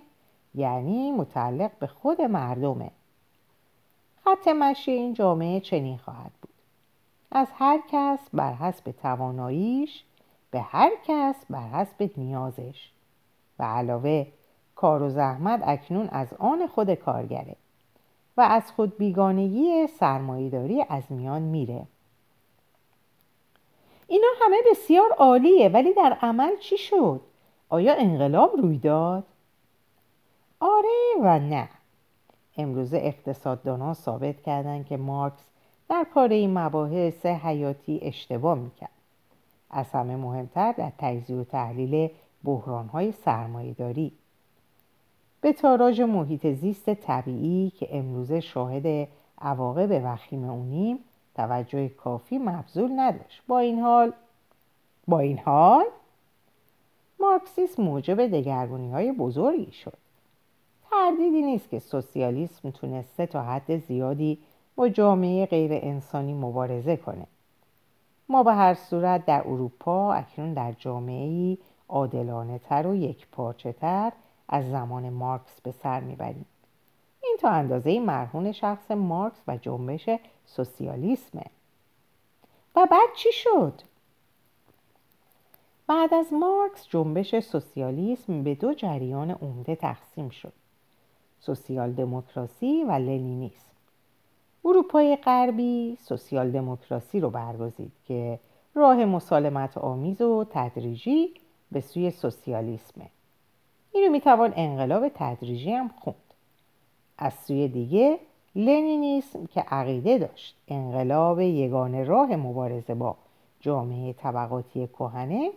یعنی 0.55 1.11
متعلق 1.11 1.71
به 1.79 1.87
خود 1.87 2.21
مردمه 2.21 2.91
خط 4.25 4.47
مشی 4.47 4.91
این 4.91 5.13
جامعه 5.13 5.59
چنین 5.59 5.97
خواهد 5.97 6.31
بود 6.41 6.53
از 7.31 7.47
هر 7.53 7.79
کس 7.91 8.19
بر 8.33 8.53
حسب 8.53 8.91
تواناییش 8.91 10.03
به 10.51 10.61
هر 10.61 10.91
کس 11.05 11.35
بر 11.49 11.67
حسب 11.67 12.11
نیازش 12.17 12.91
و 13.59 13.63
علاوه 13.63 14.27
کار 14.75 15.01
و 15.01 15.09
زحمت 15.09 15.61
اکنون 15.65 16.07
از 16.07 16.33
آن 16.33 16.67
خود 16.67 16.93
کارگره 16.93 17.55
و 18.37 18.41
از 18.41 18.71
خود 18.71 18.97
بیگانگی 18.97 19.87
سرمایهداری 19.87 20.85
از 20.89 21.03
میان 21.09 21.41
میره 21.41 21.85
اینا 24.07 24.27
همه 24.41 24.57
بسیار 24.71 25.11
عالیه 25.11 25.69
ولی 25.69 25.93
در 25.93 26.17
عمل 26.21 26.57
چی 26.57 26.77
شد؟ 26.77 27.21
آیا 27.69 27.95
انقلاب 27.95 28.57
روی 28.57 28.77
داد؟ 28.77 29.23
آره 30.59 31.15
و 31.21 31.39
نه. 31.39 31.69
امروزه 32.57 32.97
اقتصاددانان 32.97 33.93
ثابت 33.93 34.41
کردند 34.41 34.85
که 34.85 34.97
مارکس 34.97 35.43
در 35.89 36.05
پاره 36.13 36.35
این 36.35 36.57
مباحث 36.57 37.25
حیاتی 37.25 37.99
اشتباه 38.01 38.57
می‌کرد. 38.57 38.89
از 39.69 39.91
همه 39.91 40.15
مهمتر 40.15 40.71
در 40.71 40.91
تجزیه 40.97 41.35
و 41.35 41.43
تحلیل 41.43 42.09
بحرانهای 42.43 43.11
سرمایهداری. 43.11 44.11
به 45.41 45.53
تاراج 45.53 46.01
محیط 46.01 46.47
زیست 46.47 46.93
طبیعی 46.93 47.69
که 47.69 47.97
امروزه 47.97 48.39
شاهد 48.39 49.07
عواقب 49.41 50.01
وخیم 50.05 50.49
اونیم 50.49 50.99
توجه 51.35 51.89
کافی 51.89 52.37
مبذول 52.37 52.91
نداشت. 52.95 53.41
با 53.47 53.59
این 53.59 53.79
حال 53.79 54.13
با 55.07 55.19
این 55.19 55.37
حال 55.37 55.85
مارکسیسم 57.19 57.83
موجب 57.83 58.27
دگرگونی 58.27 58.91
های 58.91 59.11
بزرگی 59.11 59.71
شد. 59.71 59.97
تردیدی 60.91 61.41
نیست 61.41 61.69
که 61.69 61.79
سوسیالیسم 61.79 62.71
تونسته 62.71 63.25
تا 63.25 63.43
حد 63.43 63.77
زیادی 63.77 64.39
با 64.75 64.89
جامعه 64.89 65.45
غیر 65.45 65.71
انسانی 65.73 66.33
مبارزه 66.33 66.97
کنه. 66.97 67.27
ما 68.29 68.43
به 68.43 68.53
هر 68.53 68.73
صورت 68.73 69.25
در 69.25 69.41
اروپا 69.47 70.13
اکنون 70.13 70.53
در 70.53 70.71
جامعه 70.71 71.57
عادلانه 71.89 72.59
تر 72.59 72.87
و 72.87 72.95
یک 72.95 73.27
پارچه 73.31 73.73
تر 73.73 74.11
از 74.49 74.71
زمان 74.71 75.09
مارکس 75.09 75.61
به 75.61 75.71
سر 75.71 75.99
می‌بریم. 75.99 76.45
این 77.23 77.37
تا 77.39 77.49
اندازه 77.49 77.99
مرهون 77.99 78.51
شخص 78.51 78.91
مارکس 78.91 79.41
و 79.47 79.57
جنبش 79.57 80.09
سوسیالیسمه. 80.45 81.45
و 82.75 82.87
بعد 82.91 83.09
چی 83.15 83.29
شد؟ 83.31 83.81
بعد 85.87 86.13
از 86.13 86.33
مارکس 86.33 86.87
جنبش 86.87 87.39
سوسیالیسم 87.39 88.43
به 88.43 88.55
دو 88.55 88.73
جریان 88.73 89.31
عمده 89.31 89.75
تقسیم 89.75 90.29
شد. 90.29 90.53
سوسیال 91.39 91.91
دموکراسی 91.91 92.83
و 92.83 92.91
لنینیسم. 92.91 93.73
اروپای 94.65 95.15
غربی 95.15 95.97
سوسیال 96.01 96.51
دموکراسی 96.51 97.19
رو 97.19 97.29
برگزید 97.29 97.91
که 98.07 98.39
راه 98.75 99.05
مسالمت 99.05 99.77
آمیز 99.77 100.21
و 100.21 100.45
تدریجی 100.49 101.33
به 101.71 101.81
سوی 101.81 102.11
سوسیالیسمه. 102.11 103.05
اینو 103.91 104.11
می‌توان 104.11 104.53
انقلاب 104.55 105.11
تدریجی 105.15 105.71
هم 105.71 105.87
خوند. 105.87 106.15
از 107.17 107.33
سوی 107.33 107.67
دیگه 107.67 108.19
لنینیسم 108.55 109.45
که 109.45 109.61
عقیده 109.61 110.17
داشت 110.17 110.55
انقلاب 110.67 111.39
یگانه 111.39 112.03
راه 112.03 112.35
مبارزه 112.35 112.95
با 112.95 113.15
جامعه 113.59 114.13
طبقاتی 114.13 114.87
کهنه 114.87 115.51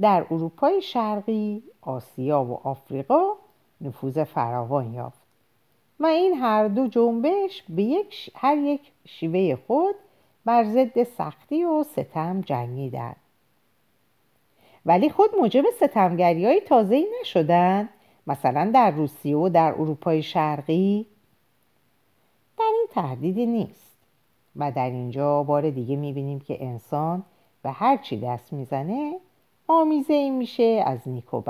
در 0.00 0.26
اروپای 0.30 0.82
شرقی، 0.82 1.62
آسیا 1.82 2.44
و 2.44 2.68
آفریقا 2.68 3.32
نفوذ 3.82 4.18
فراوان 4.24 4.94
یافت. 4.94 5.22
و 6.00 6.06
این 6.06 6.34
هر 6.34 6.68
دو 6.68 6.86
جنبش 6.86 7.62
به 7.68 7.82
یک 7.82 8.30
هر 8.34 8.56
یک 8.56 8.80
شیوه 9.04 9.58
خود 9.66 9.94
بر 10.44 10.64
ضد 10.64 11.02
سختی 11.02 11.64
و 11.64 11.82
ستم 11.82 12.40
جنگیدند. 12.40 13.16
ولی 14.86 15.10
خود 15.10 15.30
موجب 15.40 15.64
ستمگری 15.76 16.46
های 16.46 16.60
تازه‌ای 16.60 17.06
نشدن 17.20 17.88
مثلا 18.26 18.70
در 18.74 18.90
روسیه 18.90 19.36
و 19.36 19.48
در 19.48 19.72
اروپای 19.72 20.22
شرقی. 20.22 21.06
در 22.58 22.70
این 22.74 22.86
تردیدی 22.90 23.46
نیست. 23.46 23.96
و 24.56 24.72
در 24.72 24.90
اینجا 24.90 25.42
بار 25.42 25.70
دیگه 25.70 25.96
می‌بینیم 25.96 26.40
که 26.40 26.64
انسان 26.64 27.22
به 27.62 27.70
هر 27.70 27.96
چی 27.96 28.20
دست 28.20 28.52
می‌زنه 28.52 29.18
آمیزه 29.68 30.14
ای 30.14 30.30
میشه 30.30 30.82
از 30.86 31.08
نیک 31.08 31.34
و 31.34 31.40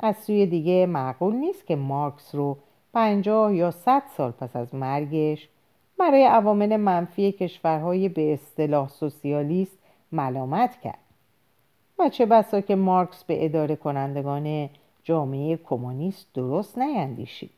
از 0.00 0.16
سوی 0.16 0.46
دیگه 0.46 0.86
معقول 0.86 1.34
نیست 1.34 1.66
که 1.66 1.76
مارکس 1.76 2.34
رو 2.34 2.56
پنجاه 2.94 3.54
یا 3.54 3.70
صد 3.70 4.02
سال 4.16 4.30
پس 4.30 4.56
از 4.56 4.74
مرگش 4.74 5.48
برای 5.98 6.24
عوامل 6.24 6.76
منفی 6.76 7.32
کشورهای 7.32 8.08
به 8.08 8.32
اصطلاح 8.32 8.88
سوسیالیست 8.88 9.78
ملامت 10.12 10.80
کرد. 10.80 10.98
و 11.98 12.08
چه 12.08 12.26
بسا 12.26 12.60
که 12.60 12.74
مارکس 12.74 13.24
به 13.24 13.44
اداره 13.44 13.76
کنندگان 13.76 14.70
جامعه 15.02 15.56
کمونیست 15.56 16.26
درست 16.34 16.78
نیندیشید. 16.78 17.50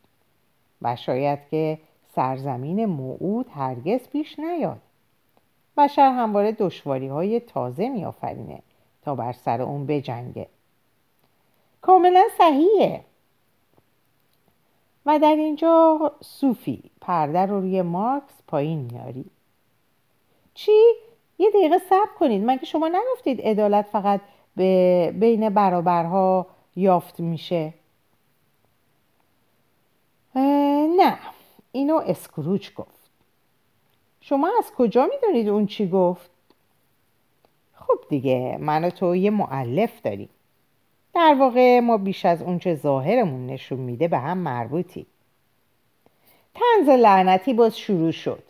و 0.82 0.96
شاید 0.96 1.38
که 1.50 1.78
سرزمین 2.14 2.84
موعود 2.84 3.46
هرگز 3.50 4.08
پیش 4.08 4.38
نیاد. 4.38 4.80
بشر 5.76 6.10
همواره 6.10 6.52
دشواری 6.52 7.08
های 7.08 7.40
تازه 7.40 7.88
میآفرینه 7.88 8.62
تا 9.02 9.14
بر 9.14 9.32
سر 9.32 9.62
اون 9.62 9.86
بجنگه. 9.86 10.46
کاملا 11.86 12.24
صحیحه. 12.38 13.04
و 15.06 15.18
در 15.18 15.36
اینجا 15.36 16.12
صوفی 16.20 16.90
پرده 17.00 17.46
رو 17.46 17.60
روی 17.60 17.82
مارکس 17.82 18.42
پایین 18.48 18.90
میاری. 18.92 19.24
چی؟ 20.54 20.72
یه 21.38 21.50
دقیقه 21.50 21.78
صبر 21.78 22.10
کنید. 22.18 22.42
مگه 22.46 22.64
شما 22.64 22.88
نگفتید 22.88 23.40
عدالت 23.40 23.86
فقط 23.86 24.20
به 24.56 25.12
بین 25.20 25.48
برابرها 25.48 26.46
یافت 26.76 27.20
میشه؟ 27.20 27.74
نه. 30.96 31.18
اینو 31.72 31.96
اسکروچ 31.96 32.74
گفت. 32.74 33.10
شما 34.20 34.50
از 34.58 34.72
کجا 34.76 35.06
می‌دونید 35.06 35.48
اون 35.48 35.66
چی 35.66 35.88
گفت؟ 35.88 36.30
خب 37.74 37.98
دیگه 38.08 38.58
من 38.60 38.84
و 38.84 38.90
تو 38.90 39.16
یه 39.16 39.30
معلف 39.30 40.00
داریم. 40.00 40.28
در 41.16 41.36
واقع 41.38 41.80
ما 41.80 41.96
بیش 41.96 42.26
از 42.26 42.42
اونچه 42.42 42.74
ظاهرمون 42.74 43.46
نشون 43.46 43.78
میده 43.78 44.08
به 44.08 44.18
هم 44.18 44.38
مربوطی 44.38 45.06
تنز 46.54 46.88
لعنتی 46.88 47.54
باز 47.54 47.78
شروع 47.78 48.10
شد. 48.10 48.42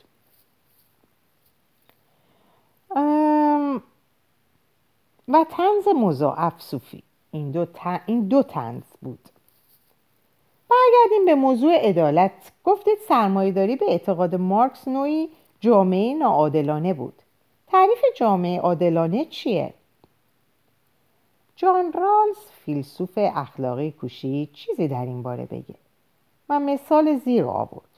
و 5.29 5.45
تنز 5.51 5.89
مضاعف 5.97 6.63
صوفی. 6.63 7.03
این 7.31 7.51
دو, 7.51 7.67
این 8.07 8.29
دو 8.29 8.43
تنز 8.43 8.83
بود. 9.03 9.29
برگردیم 10.71 11.25
به 11.27 11.35
موضوع 11.35 11.77
عدالت. 11.77 12.53
گفتید 12.65 12.99
سرمایهداری 13.09 13.77
به 13.77 13.87
اعتقاد 13.89 14.35
مارکس 14.35 14.89
نوعی 14.89 15.29
جامعه 15.61 16.15
ناعادلانه 16.15 16.95
بود. 16.95 17.23
تعریف 17.67 18.05
جامعه 18.17 18.61
عادلانه 18.61 19.25
چیه؟ 19.25 19.75
جان 21.57 21.93
رالز 21.93 22.56
فیلسوف 22.67 23.13
اخلاقی 23.17 23.91
کوشید 23.91 24.53
چیزی 24.53 24.89
در 24.89 25.05
این 25.05 25.23
باره 25.23 25.45
بگه. 25.47 25.75
و 26.49 26.61
مثال 26.61 27.17
زیر 27.17 27.45
آورد. 27.45 27.91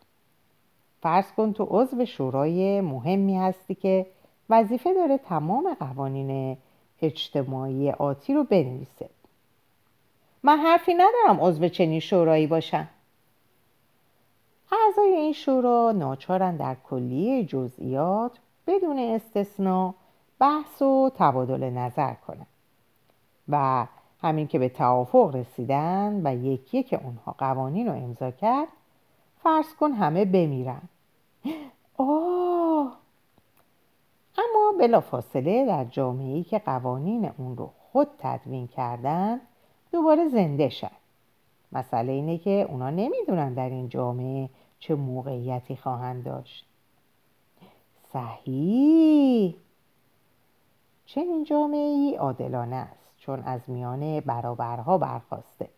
فرض 1.02 1.33
کن 1.33 1.52
تو 1.52 1.66
عضو 1.70 2.04
شورای 2.04 2.81
مهمی 2.81 3.38
هستی 3.38 3.74
که 3.74 4.07
وظیفه 4.50 4.94
داره 4.94 5.18
تمام 5.18 5.76
قوانین 5.81 6.57
اجتماعی 7.02 7.90
آتی 7.90 8.35
رو 8.35 8.44
بنویسه. 8.44 9.09
من 10.42 10.59
حرفی 10.59 10.94
ندارم 10.94 11.40
عضو 11.40 11.68
چنین 11.68 12.00
شورایی 12.00 12.46
باشم 12.46 12.88
اعضای 14.72 15.12
این 15.12 15.33
شورا 15.33 15.92
ناچارن 15.92 16.57
در 16.57 16.76
کلیه 16.90 17.44
جزئیات 17.44 18.33
بدون 18.66 18.98
استثنا 18.98 19.94
بحث 20.38 20.83
و 20.83 21.11
تبادل 21.16 21.70
نظر 21.70 22.14
کنند 22.14 22.46
و 23.48 23.87
همین 24.22 24.46
که 24.46 24.59
به 24.59 24.68
توافق 24.68 25.37
رسیدن 25.37 26.20
و 26.24 26.35
یکی 26.35 26.83
که 26.83 27.04
اونها 27.04 27.35
قوانین 27.38 27.87
رو 27.87 27.92
امضا 27.92 28.31
کرد 28.31 28.68
فرض 29.42 29.74
کن 29.74 29.92
همه 29.92 30.24
بمیرن. 30.24 30.83
آه! 31.96 32.96
اما 34.38 34.72
بلافاصله 34.78 35.66
در 35.66 35.85
جامعه‌ای 35.85 36.42
که 36.42 36.59
قوانین 36.59 37.31
اون 37.38 37.57
رو 37.57 37.70
خود 37.92 38.09
تدوین 38.18 38.66
کردن 38.66 39.40
دوباره 39.92 40.28
زنده 40.28 40.68
شد. 40.68 40.90
مسئله 41.72 42.12
اینه 42.12 42.38
که 42.38 42.66
اونا 42.68 42.90
نمی‌دونن 42.90 43.54
در 43.54 43.68
این 43.68 43.88
جامعه 43.88 44.48
چه 44.78 44.94
موقعیتی 44.94 45.76
خواهند 45.76 46.24
داشت. 46.24 46.66
صحیح! 48.12 49.54
چنین 51.07 51.44
جامعه 51.44 51.78
ای 51.78 52.16
عادلانه 52.16 52.76
است. 52.76 53.08
چون 53.29 53.43
از 53.47 53.61
میان 53.67 54.21
برابرها 54.21 54.99
برخواسته. 54.99 55.69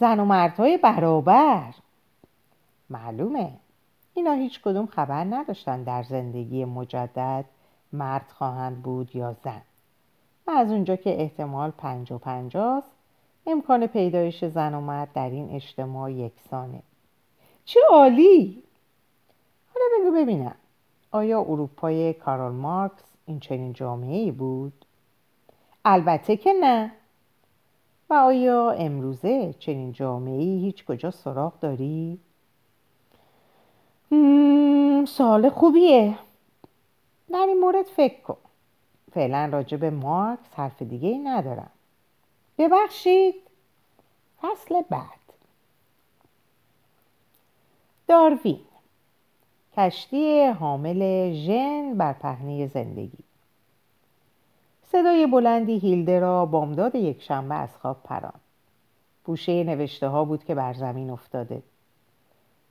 زن 0.00 0.20
و 0.20 0.24
مردهای 0.24 0.76
برابر. 0.76 1.74
معلومه. 2.90 3.52
اینا 4.14 4.32
هیچ 4.32 4.60
کدوم 4.62 4.86
خبر 4.86 5.24
نداشتن 5.24 5.82
در 5.82 6.02
زندگی 6.02 6.64
مجدد 6.64 7.44
مرد 7.92 8.32
خواهند 8.38 8.82
بود 8.82 9.16
یا 9.16 9.32
زن. 9.44 9.62
و 10.46 10.50
از 10.50 10.70
اونجا 10.70 10.96
که 10.96 11.22
احتمال 11.22 11.70
پنج 11.70 12.12
و 12.12 12.18
پنجاست 12.18 12.90
امکان 13.46 13.86
پیدایش 13.86 14.44
زن 14.44 14.74
و 14.74 14.80
مرد 14.80 15.12
در 15.12 15.30
این 15.30 15.50
اجتماع 15.50 16.12
یکسانه. 16.12 16.82
چه 17.64 17.80
عالی! 17.90 18.62
حالا 19.74 19.84
بگو 20.00 20.16
ببینم 20.16 20.54
آیا 21.10 21.40
اروپای 21.40 22.12
کارول 22.12 22.52
مارکس 22.52 23.04
این 23.26 23.40
چنین 23.40 23.72
جامعه 23.72 24.16
ای 24.16 24.30
بود؟ 24.30 24.81
البته 25.84 26.36
که 26.36 26.52
نه. 26.52 26.92
و 28.10 28.14
آیا 28.14 28.70
امروزه 28.70 29.54
چنین 29.58 29.92
جامعه 29.92 30.40
ای 30.42 30.58
هیچ 30.58 30.84
کجا 30.84 31.10
سراغ 31.10 31.60
داری؟ 31.60 32.18
سوال 35.06 35.48
خوبیه. 35.48 36.18
در 37.32 37.46
این 37.48 37.60
مورد 37.60 37.86
فکر 37.86 38.20
کن. 38.20 38.36
فعلا 39.12 39.48
راجع 39.52 39.76
به 39.76 39.90
مارکس 39.90 40.54
حرف 40.54 40.82
دیگه 40.82 41.08
ای 41.08 41.18
ندارم. 41.18 41.70
ببخشید. 42.58 43.34
فصل 44.42 44.82
بعد. 44.90 45.22
داروین 48.08 48.60
کشتی 49.76 50.44
حامل 50.44 51.32
ژن 51.32 51.94
بر 51.94 52.12
پهنه 52.12 52.66
زندگی. 52.66 53.24
صدای 54.92 55.26
بلندی 55.26 55.78
هیلده 55.78 56.20
را 56.20 56.46
بامداد 56.46 56.94
یک 56.94 57.22
شنبه 57.22 57.54
از 57.54 57.76
خواب 57.76 57.96
پران. 58.04 58.40
بوشه 59.24 59.64
نوشته 59.64 60.08
ها 60.08 60.24
بود 60.24 60.44
که 60.44 60.54
بر 60.54 60.72
زمین 60.72 61.10
افتاده. 61.10 61.62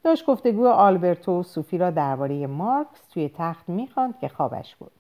داشت 0.04 0.26
گفتگو 0.26 0.68
آلبرتو 0.68 1.40
و 1.40 1.44
صوفی 1.44 1.78
را 1.78 1.90
درباره 1.90 2.48
مارکس 2.48 3.08
توی 3.14 3.30
تخت 3.30 3.70
می‌خواند 3.70 4.20
که 4.20 4.28
خوابش 4.28 4.76
بود 4.76 4.92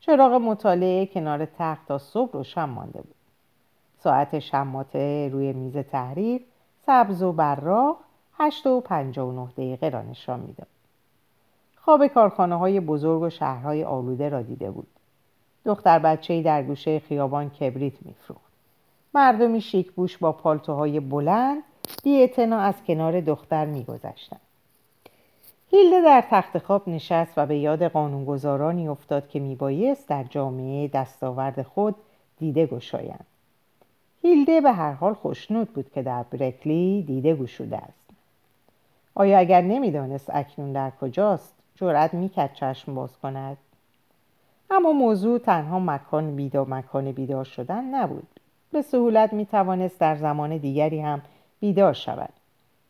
چراغ 0.00 0.32
مطالعه 0.32 1.06
کنار 1.06 1.44
تخت 1.44 1.88
تا 1.88 1.98
صبح 1.98 2.32
روشن 2.32 2.64
مانده 2.64 3.02
بود. 3.02 3.14
ساعت 3.98 4.38
شماته 4.38 5.28
روی 5.32 5.52
میز 5.52 5.76
تحریر 5.76 6.44
سبز 6.86 7.22
و 7.22 7.32
براق 7.32 7.96
هشت 8.38 8.66
و 8.66 8.80
پنجاه 8.80 9.28
و 9.28 9.32
نه 9.32 9.52
دقیقه 9.52 9.88
را 9.88 10.02
نشان 10.02 10.40
می‌داد. 10.40 10.68
خواب 11.76 12.06
کارخانه 12.06 12.58
های 12.58 12.80
بزرگ 12.80 13.22
و 13.22 13.30
شهرهای 13.30 13.84
آلوده 13.84 14.28
را 14.28 14.42
دیده 14.42 14.70
بود. 14.70 14.88
دختر 15.64 15.98
بچه 15.98 16.42
در 16.42 16.62
گوشه 16.62 16.98
خیابان 16.98 17.50
کبریت 17.50 17.94
میفروخت. 18.02 18.52
مردمی 19.14 19.60
شیکبوش 19.60 20.18
با 20.18 20.32
پالتوهای 20.32 21.00
بلند 21.00 21.62
بی 22.02 22.30
از 22.52 22.74
کنار 22.86 23.20
دختر 23.20 23.64
میگذشتند. 23.64 24.40
هیلده 25.70 26.00
در 26.00 26.24
تخت 26.30 26.58
خواب 26.58 26.88
نشست 26.88 27.32
و 27.36 27.46
به 27.46 27.58
یاد 27.58 27.82
قانونگذارانی 27.82 28.88
افتاد 28.88 29.28
که 29.28 29.40
میبایست 29.40 30.08
در 30.08 30.24
جامعه 30.24 30.88
دستاورد 30.88 31.62
خود 31.62 31.94
دیده 32.38 32.66
گشایند. 32.66 33.26
هیلده 34.22 34.60
به 34.60 34.72
هر 34.72 34.92
حال 34.92 35.14
خوشنود 35.14 35.68
بود 35.68 35.92
که 35.92 36.02
در 36.02 36.22
برکلی 36.22 37.02
دیده 37.02 37.36
گشوده 37.36 37.76
است. 37.76 38.10
آیا 39.14 39.38
اگر 39.38 39.60
نمی‌دانست 39.60 40.30
اکنون 40.30 40.72
در 40.72 40.92
کجاست 41.00 41.54
جرأت 41.76 42.14
می‌کرد 42.14 42.54
چشم 42.54 42.94
باز 42.94 43.18
کند؟ 43.18 43.56
اما 44.70 44.92
موضوع 44.92 45.38
تنها 45.38 45.78
مکان 45.78 46.36
بیدار 46.36 46.66
مکان 46.68 47.12
بیدار 47.12 47.44
شدن 47.44 47.84
نبود. 47.84 48.40
به 48.72 48.82
سهولت 48.82 49.32
می‌توانست 49.32 49.98
در 49.98 50.16
زمان 50.16 50.56
دیگری 50.56 51.00
هم 51.00 51.22
بیدار 51.60 51.92
شود. 51.92 52.32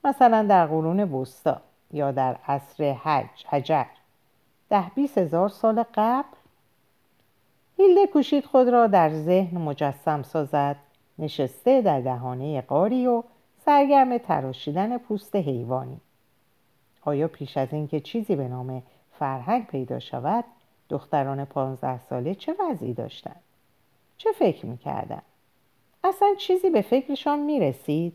مثلا 0.05 0.43
در 0.43 0.67
قرون 0.67 1.01
وسطا 1.01 1.61
یا 1.93 2.13
در 2.13 2.37
عصر 2.49 2.93
حج 2.93 3.47
حجر. 3.49 3.85
ده 4.71 4.91
بیس 4.95 5.19
هزار 5.19 5.49
سال 5.49 5.85
قبل 5.95 6.37
هیلده 7.77 8.07
کوشید 8.07 8.45
خود 8.45 8.69
را 8.69 8.87
در 8.87 9.11
ذهن 9.15 9.59
مجسم 9.59 10.23
سازد 10.23 10.77
نشسته 11.19 11.83
در 11.83 12.01
دهانه 12.01 12.61
قاری 12.61 13.07
و 13.07 13.23
سرگرم 13.65 14.19
تراشیدن 14.19 14.99
پوست 14.99 15.37
حیوانی. 15.37 16.01
آیا 17.03 17.29
پیش 17.29 17.57
از 17.57 17.69
اینکه 17.73 18.01
چیزی 18.01 18.37
به 18.37 18.49
نام 18.49 18.83
فرهنگ 19.19 19.67
پیدا 19.67 19.99
شود 19.99 20.45
دختران 20.91 21.45
پانزده 21.45 21.99
ساله 21.99 22.35
چه 22.35 22.55
وضعی 22.61 22.95
داشتند 22.95 23.41
چه 24.17 24.33
فکر 24.33 24.67
می‌کردند 24.67 25.23
اصلا 26.05 26.35
چیزی 26.39 26.71
به 26.71 26.83
فکرشان 26.83 27.39
می‌رسید؟ 27.39 28.13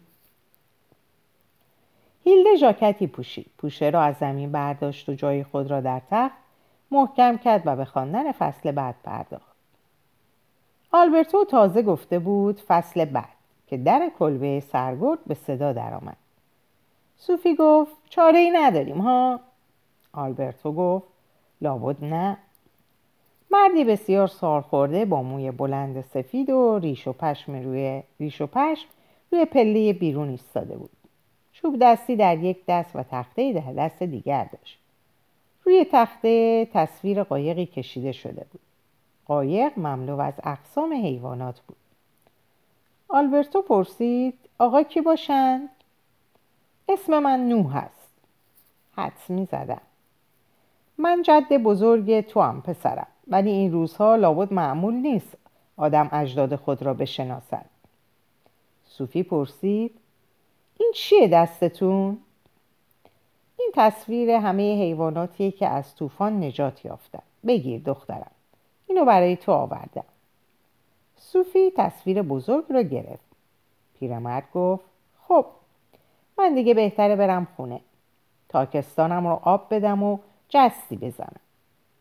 هیلده 2.24 2.56
ژاکتی 2.56 3.08
پوشید. 3.08 3.52
پوشه 3.58 3.90
را 3.90 4.02
از 4.02 4.16
زمین 4.16 4.52
برداشت 4.52 5.10
و 5.10 5.14
جای 5.14 5.44
خود 5.44 5.72
را 5.72 5.82
در 5.82 6.02
تخت 6.12 6.36
محکم 6.92 7.38
کرد 7.38 7.62
و 7.66 7.76
به 7.76 7.86
خواندن 7.86 8.32
فصل 8.32 8.72
بعد 8.72 8.96
پرداخت. 9.04 9.56
آلبرتو 10.92 11.46
تازه 11.46 11.82
گفته 11.82 12.20
بود 12.20 12.60
فصل 12.60 13.06
بعد 13.06 13.36
که 13.68 13.78
در 13.78 14.12
کلبه 14.20 14.60
سرگرد 14.60 15.26
به 15.28 15.34
صدا 15.34 15.74
درآمد. 15.74 16.18
صوفی 17.18 17.56
گفت 17.56 17.96
چاره 18.10 18.40
ای 18.40 18.52
نداریم 18.52 19.02
ها؟ 19.02 19.40
آلبرتو 20.14 20.72
گفت 20.74 21.08
لابد 21.62 22.04
نه. 22.04 22.38
مردی 23.52 23.84
بسیار 23.84 24.28
سال 24.28 24.62
خورده 24.62 25.06
با 25.06 25.24
موی 25.24 25.52
بلند 25.52 26.02
سفید 26.02 26.50
و 26.50 26.80
ریش 26.80 27.08
و 27.08 27.14
پشم 27.14 27.64
روی 27.64 28.04
ریش 28.20 28.42
و 28.42 28.48
پشم 28.48 28.88
روی 29.32 29.46
پله 29.46 29.94
بیرون 29.94 30.30
ایستاده 30.30 30.78
بود. 30.78 30.90
چوب 31.54 31.78
دستی 31.82 32.16
در 32.16 32.38
یک 32.38 32.58
دست 32.68 32.96
و 32.96 33.04
تخته 33.04 33.54
در 33.54 33.74
دست 33.74 34.04
دیگر 34.04 34.44
داشت. 34.44 34.80
روی 35.64 35.86
تخته 35.92 36.66
تصویر 36.74 37.24
قایقی 37.24 37.66
کشیده 37.66 38.12
شده 38.12 38.46
بود. 38.52 38.62
قایق 39.26 39.80
مملو 39.80 40.20
از 40.20 40.34
اقسام 40.44 40.94
حیوانات 40.94 41.62
بود. 41.62 41.78
آلبرتو 43.08 43.62
پرسید 43.62 44.40
آقا 44.60 44.84
کی 44.84 45.02
باشند؟ 45.02 45.70
اسم 46.90 47.20
من 47.20 47.50
نوح 47.50 47.78
هست 47.78 48.12
حدس 48.98 49.30
می 49.30 49.46
زدم 49.46 49.82
من 50.98 51.22
جد 51.22 51.54
بزرگ 51.54 52.22
تو 52.22 52.42
هم 52.42 52.62
پسرم. 52.62 53.08
ولی 53.28 53.50
این 53.50 53.72
روزها 53.72 54.16
لابد 54.16 54.54
معمول 54.54 54.94
نیست 54.94 55.38
آدم 55.78 56.10
اجداد 56.12 56.56
خود 56.56 56.84
را 56.84 56.94
بشناسد. 56.94 57.66
صوفی 58.86 59.24
پرسید 59.24 59.96
این 60.80 60.92
چیه 60.96 61.28
دستتون؟ 61.28 62.18
این 63.60 63.72
تصویر 63.74 64.30
همه 64.30 64.82
حیواناتیه 64.82 65.52
که 65.52 65.68
از 65.68 65.96
طوفان 65.96 66.44
نجات 66.44 66.86
یافتن. 66.86 67.22
بگیر 67.48 67.82
دخترم 67.82 68.32
اینو 68.88 69.06
برای 69.06 69.36
تو 69.36 69.52
آوردم. 69.52 70.04
صوفی 71.18 71.72
تصویر 71.78 72.22
بزرگ 72.22 72.66
را 72.70 72.82
گرفت. 72.82 73.26
پیرمرد 74.00 74.44
گفت 74.54 74.86
خب 75.28 75.46
من 76.38 76.56
دیگه 76.56 76.74
بهتره 76.74 77.16
برم 77.16 77.48
خونه. 77.56 77.80
تاکستانم 78.50 79.28
رو 79.28 79.40
آب 79.44 79.68
بدم 79.74 80.04
و 80.04 80.18
جستی 80.50 80.98
بزنم. 80.98 81.40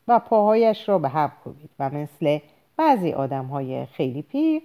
و 0.08 0.18
پاهایش 0.18 0.88
را 0.88 0.98
به 0.98 1.08
هم 1.08 1.32
کوبید 1.44 1.70
و 1.78 1.90
مثل 1.90 2.38
بعضی 2.76 3.12
آدم 3.12 3.44
های 3.44 3.86
خیلی 3.86 4.22
پیر 4.22 4.62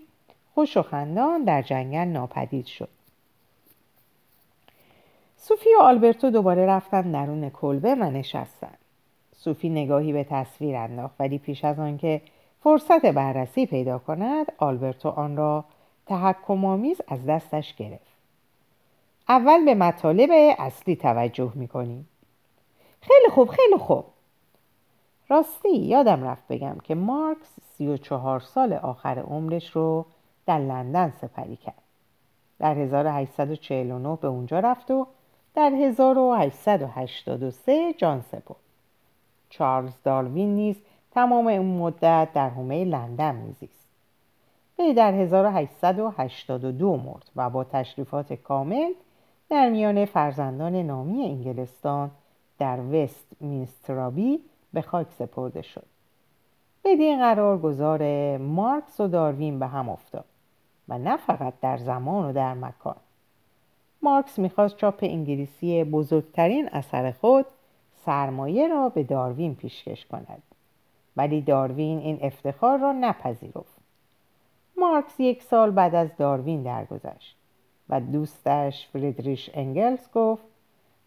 خوش 0.56 0.78
و 0.78 0.82
خندان 0.82 1.44
در 1.44 1.62
جنگل 1.62 2.08
ناپدید 2.08 2.66
شد. 2.66 2.90
صوفی 5.38 5.70
و 5.80 5.82
آلبرتو 5.82 6.30
دوباره 6.30 6.66
رفتن 6.66 7.12
درون 7.12 7.50
کلبه 7.50 7.96
و 7.96 8.04
نشستن. 8.04 8.74
صوفی 9.36 9.70
نگاهی 9.70 10.14
به 10.14 10.24
تصویر 10.24 10.76
انداخت 10.76 11.16
ولی 11.20 11.38
پیش 11.38 11.66
از 11.66 11.80
آنکه 11.80 12.22
فرصت 12.64 13.06
بررسی 13.06 13.66
پیدا 13.66 14.00
کند 14.00 14.52
آلبرتو 14.58 15.10
آن 15.10 15.38
را 15.38 15.66
تحکم 16.06 16.66
آمیز 16.66 17.02
از 17.08 17.26
دستش 17.26 17.76
گرفت. 17.76 18.10
اول 19.30 19.66
به 19.66 19.76
مطالب 19.76 20.30
اصلی 20.58 20.96
توجه 20.96 21.52
می‌کنیم 21.56 22.10
خیلی 23.02 23.30
خوب 23.32 23.50
خیلی 23.50 23.78
خوب. 23.78 24.06
راستی 25.30 25.78
یادم 25.78 26.24
رفت 26.24 26.48
بگم 26.48 26.78
که 26.84 26.96
مارکس 26.96 27.56
سی 27.78 27.88
و 27.88 27.98
چهار 27.98 28.40
سال 28.40 28.74
آخر 28.74 29.20
عمرش 29.20 29.72
رو 29.72 30.06
در 30.46 30.60
لندن 30.60 31.14
سپری 31.22 31.56
کرد. 31.56 31.82
در 32.60 32.76
1849 32.76 34.18
به 34.22 34.28
اونجا 34.28 34.60
رفت 34.60 34.92
و 34.92 35.08
در 35.56 35.74
1883 35.74 37.94
جان 37.98 38.22
سپرد. 38.22 38.58
چارلز 39.50 39.94
داروین 40.04 40.56
نیز 40.56 40.76
تمام 41.12 41.48
این 41.48 41.78
مدت 41.78 42.28
در 42.34 42.50
حومه 42.50 42.86
لندن 42.86 43.36
میزیست. 43.36 43.88
وی 44.80 44.94
در 44.94 45.14
1882 45.14 46.98
مرد 46.98 47.32
و 47.36 47.50
با 47.50 47.64
تشریفات 47.64 48.34
کامل 48.34 48.92
در 49.50 49.70
میان 49.70 50.06
فرزندان 50.06 50.76
نامی 50.76 51.24
انگلستان 51.24 52.12
در 52.60 52.80
وست 52.80 53.28
مینسترابی 53.42 54.40
به 54.74 54.82
خاک 54.82 55.08
سپرده 55.12 55.62
شد. 55.62 55.86
بدین 56.84 57.20
قرار 57.20 57.58
گذار 57.58 58.38
مارکس 58.38 59.00
و 59.00 59.08
داروین 59.08 59.60
به 59.60 59.68
هم 59.68 59.90
افتاد 59.90 60.26
و 60.88 60.98
نه 60.98 61.18
فقط 61.18 61.54
در 61.62 61.78
زمان 61.78 62.30
و 62.30 62.34
در 62.34 62.54
مکان. 62.54 62.96
مارکس 64.02 64.40
می‌خواست 64.40 64.78
چاپ 64.78 65.00
انگلیسی 65.02 65.84
بزرگترین 65.84 66.70
اثر 66.72 67.12
خود 67.12 67.46
سرمایه 68.06 68.68
را 68.68 68.90
به 68.90 69.04
داروین 69.04 69.56
پیشکش 69.56 70.06
کند. 70.06 70.44
ولی 71.18 71.42
داروین 71.42 72.00
این 72.00 72.20
افتخار 72.22 72.80
را 72.80 72.92
نپذیرفت. 72.92 73.80
مارکس 74.78 75.20
یک 75.20 75.44
سال 75.44 75.72
بعد 75.72 75.96
از 75.96 76.18
داروین 76.18 76.64
درگذشت 76.64 77.36
و 77.90 78.00
دوستش 78.02 78.88
فریدریش 78.88 79.50
انگلز 79.54 80.12
گفت 80.14 80.44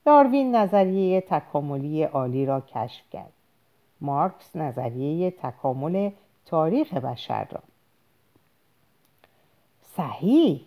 داروین 0.05 0.57
نظریه 0.57 1.21
تکاملی 1.21 2.03
عالی 2.03 2.47
را 2.47 2.61
کشف 2.61 3.11
کرد. 3.11 3.33
مارکس 4.03 4.57
نظریه 4.57 5.31
تکامل 5.31 6.11
تاریخ 6.47 6.95
بشر 6.95 7.47
را. 7.51 7.61
صحیح. 9.97 10.61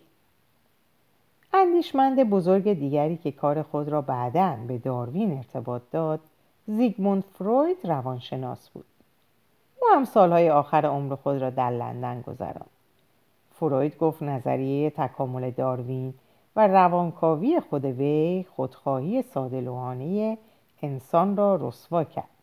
اندیشمند 1.54 2.30
بزرگ 2.30 2.72
دیگری 2.72 3.16
که 3.16 3.32
کار 3.32 3.62
خود 3.62 3.88
را 3.88 4.02
بعدا 4.02 4.58
به 4.68 4.78
داروین 4.78 5.36
ارتباط 5.36 5.82
داد 5.92 6.20
زیگموند 6.66 7.24
فروید 7.34 7.76
روانشناس 7.84 8.70
بود. 8.70 8.84
او 9.82 9.88
هم 9.94 10.04
سالهای 10.04 10.50
آخر 10.50 10.86
عمر 10.86 11.14
خود 11.14 11.36
را 11.36 11.50
در 11.50 11.70
لندن 11.70 12.20
گذراند. 12.20 12.70
فروید 13.54 13.98
گفت 13.98 14.22
نظریه 14.22 14.90
تکامل 14.90 15.50
داروین 15.50 16.14
و 16.56 16.66
روانکاوی 16.66 17.60
خود 17.60 17.84
وی 17.84 18.46
خودخواهی 18.56 19.22
سادلوحانه 19.22 20.38
انسان 20.82 21.36
را 21.36 21.58
رسوا 21.60 22.04
کرد. 22.04 22.35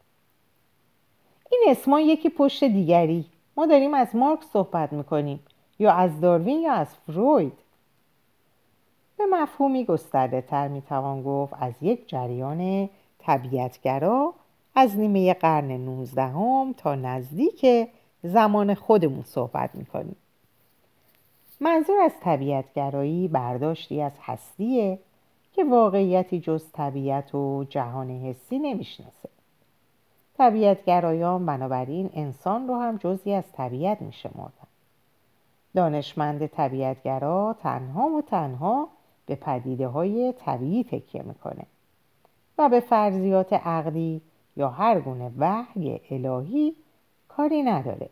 این 1.53 1.63
اسما 1.67 1.99
یکی 1.99 2.29
پشت 2.29 2.63
دیگری. 2.63 3.25
ما 3.57 3.65
داریم 3.65 3.93
از 3.93 4.15
مارکس 4.15 4.45
صحبت 4.53 4.93
می‌کنیم. 4.93 5.39
یا 5.79 5.91
از 5.91 6.21
داروین 6.21 6.59
یا 6.59 6.73
از 6.73 6.87
فروید. 6.95 7.53
به 9.17 9.25
مفهومی 9.25 9.85
گسترده 9.85 10.41
تر 10.41 10.67
می‌توان 10.67 11.23
گفت 11.23 11.53
از 11.59 11.73
یک 11.81 12.09
جریان 12.09 12.89
طبیعتگرا 13.19 14.33
از 14.75 14.97
نیمه 14.97 15.33
قرن 15.33 15.71
نوزدهم 15.71 16.73
تا 16.77 16.95
نزدیک 16.95 17.87
زمان 18.23 18.73
خودمون 18.73 19.23
صحبت 19.23 19.75
می‌کنیم. 19.75 20.15
منظور 21.59 22.01
از 22.01 22.13
طبیعتگرایی 22.21 23.27
برداشتی 23.27 24.01
از 24.01 24.11
هستیه 24.21 24.99
که 25.53 25.63
واقعیتی 25.63 26.39
جز 26.39 26.65
طبیعت 26.73 27.35
و 27.35 27.65
جهان 27.69 28.09
حسی 28.09 28.59
نمی‌شناسه. 28.59 29.29
طبیعتگرایان 30.37 31.45
بنابراین 31.45 32.09
انسان 32.13 32.67
رو 32.67 32.75
هم 32.75 32.97
جزی 32.97 33.33
از 33.33 33.51
طبیعت 33.51 34.01
میشمردن. 34.01 34.67
دانشمند 35.75 36.45
طبیعتگرا 36.45 37.55
تنها 37.59 38.07
و 38.07 38.21
تنها 38.21 38.87
به 39.25 39.35
پدیده 39.35 39.87
های 39.87 40.33
طبیعی 40.33 40.83
تکیه 40.83 41.21
می‌کنه 41.21 41.65
و 42.57 42.69
به 42.69 42.79
فرضیات 42.79 43.53
عقلی 43.53 44.21
یا 44.57 44.69
هر 44.69 44.99
گونه 44.99 45.31
وحی 45.37 46.01
الهی 46.11 46.75
کاری 47.27 47.63
نداره. 47.63 48.09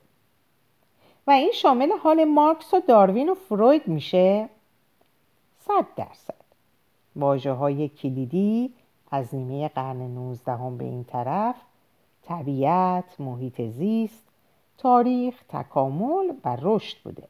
و 1.28 1.32
این 1.32 1.52
شامل 1.52 1.92
حال 2.04 2.26
مارکس 2.26 2.74
و 2.74 2.80
داروین 2.80 3.30
و 3.30 3.34
فروید 3.34 3.88
میشه؟ 3.88 4.50
صد 5.60 5.86
درصد. 5.96 6.42
واجه 7.16 7.52
های 7.52 7.90
کلیدی 7.90 8.74
از 9.12 9.36
نیمه 9.36 9.68
قرن 9.68 9.98
نوزدهم 9.98 10.78
به 10.78 10.86
این 10.86 11.04
طرف 11.04 11.56
طبیعت، 12.28 13.20
محیط 13.20 13.62
زیست، 13.62 14.24
تاریخ، 14.78 15.44
تکامل 15.50 16.32
و 16.46 16.58
رشد 16.62 16.98
بوده. 17.04 17.28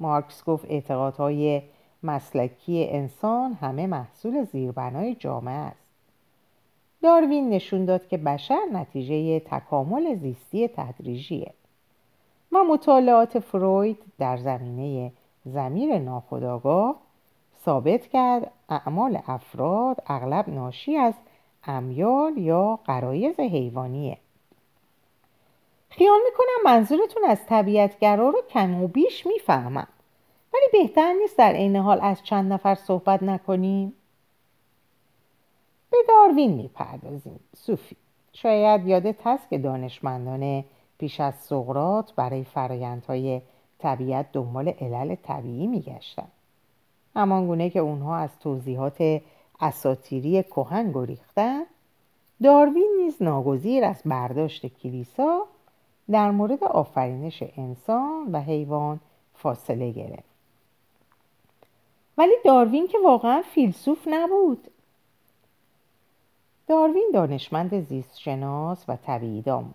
مارکس 0.00 0.44
گفت 0.44 0.64
اعتقادهای 0.68 1.62
مسلکی 2.02 2.88
انسان 2.90 3.52
همه 3.52 3.86
محصول 3.86 4.44
زیربنای 4.44 5.14
جامعه 5.14 5.54
است. 5.54 5.84
داروین 7.02 7.50
نشون 7.50 7.84
داد 7.84 8.08
که 8.08 8.16
بشر 8.16 8.60
نتیجه 8.72 9.40
تکامل 9.40 10.14
زیستی 10.14 10.68
تدریجیه. 10.68 11.52
و 12.52 12.64
مطالعات 12.64 13.38
فروید 13.38 13.98
در 14.18 14.36
زمینه 14.36 15.12
زمیر 15.44 15.98
ناخودآگاه 15.98 16.96
ثابت 17.64 18.06
کرد 18.06 18.50
اعمال 18.68 19.18
افراد 19.26 20.02
اغلب 20.06 20.48
ناشی 20.48 20.96
از 20.96 21.14
امیال 21.66 22.38
یا 22.38 22.78
قرایز 22.84 23.40
حیوانیه. 23.40 24.18
خیال 25.88 26.18
می‌کنم 26.24 26.72
منظورتون 26.72 27.22
از 27.28 27.46
طبیعتگرا 27.46 28.30
رو 28.30 28.42
کم 28.50 28.82
و 28.82 28.88
بیش 28.88 29.26
می‌فهمم. 29.26 29.86
ولی 30.54 30.64
بهتر 30.72 31.12
نیست 31.12 31.38
در 31.38 31.52
عین 31.52 31.76
حال 31.76 31.98
از 32.02 32.22
چند 32.22 32.52
نفر 32.52 32.74
صحبت 32.74 33.22
نکنیم. 33.22 33.92
به 35.90 35.96
داروین 36.08 36.54
می‌پردازیم. 36.54 37.40
صوفی 37.56 37.96
شاید 38.32 38.86
یادت 38.86 39.26
هست 39.26 39.48
که 39.50 39.58
دانشمندان 39.58 40.64
پیش 40.98 41.20
از 41.20 41.34
سقرات 41.34 42.14
برای 42.14 42.44
فرایندهای 42.44 43.42
طبیعت 43.78 44.32
دنبال 44.32 44.68
علل 44.68 45.14
طبیعی 45.14 45.66
میگشتن. 45.66 46.28
همان 47.16 47.46
گونه 47.46 47.70
که 47.70 47.78
اونها 47.78 48.16
از 48.16 48.38
توضیحات 48.38 49.20
اساتیری 49.60 50.42
کهن 50.42 50.92
گریختن. 50.92 51.62
داروین 52.42 52.98
نیز 53.02 53.22
ناگزیر 53.22 53.84
از 53.84 54.02
برداشت 54.04 54.66
کلیسا 54.66 55.46
در 56.10 56.30
مورد 56.30 56.64
آفرینش 56.64 57.42
انسان 57.56 58.32
و 58.32 58.40
حیوان 58.40 59.00
فاصله 59.34 59.90
گرفت. 59.90 60.34
ولی 62.18 62.34
داروین 62.44 62.86
که 62.86 62.98
واقعا 63.04 63.42
فیلسوف 63.42 64.08
نبود. 64.10 64.70
داروین 66.66 67.10
دانشمند 67.14 67.80
زیستشناس 67.80 68.84
و 68.88 68.96
طبیعیدان 68.96 69.62
بود. 69.62 69.74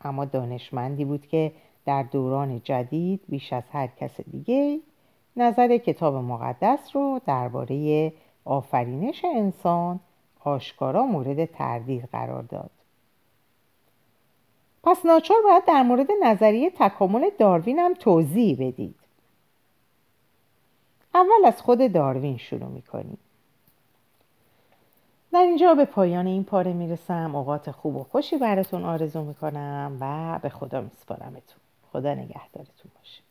اما 0.00 0.24
دانشمندی 0.24 1.04
بود 1.04 1.26
که 1.26 1.52
در 1.84 2.02
دوران 2.02 2.60
جدید 2.64 3.20
بیش 3.28 3.52
از 3.52 3.62
هر 3.72 3.86
کس 3.86 4.20
دیگه 4.20 4.80
نظر 5.36 5.76
کتاب 5.76 6.14
مقدس 6.14 6.96
رو 6.96 7.20
درباره 7.26 8.12
آفرینش 8.48 9.24
انسان 9.24 10.00
آشکارا 10.44 11.02
مورد 11.02 11.44
تردید 11.44 12.08
قرار 12.12 12.42
داد. 12.42 12.70
پس 14.84 15.06
ناچار 15.06 15.36
باید 15.44 15.64
در 15.64 15.82
مورد 15.82 16.06
نظریه 16.22 16.70
تکامل 16.70 17.30
داروین 17.38 17.78
هم 17.78 17.94
توضیح 17.94 18.56
بدید. 18.56 18.94
اول 21.14 21.44
از 21.46 21.62
خود 21.62 21.92
داروین 21.92 22.36
شروع 22.36 22.68
می‌کنیم. 22.68 23.18
در 25.32 25.40
اینجا 25.40 25.74
به 25.74 25.84
پایان 25.84 26.26
این 26.26 26.44
پاره 26.44 26.72
می‌رسم. 26.72 27.36
اوقات 27.36 27.70
خوب 27.70 27.96
و 27.96 28.04
خوشی 28.04 28.36
براتون 28.38 28.84
آرزو 28.84 29.24
می‌کنم 29.24 29.98
و 30.00 30.38
به 30.42 30.48
خدا 30.48 30.80
میسپارمتون. 30.80 31.60
خدا 31.92 32.14
نگهدارتون 32.14 32.90
باشه. 32.98 33.27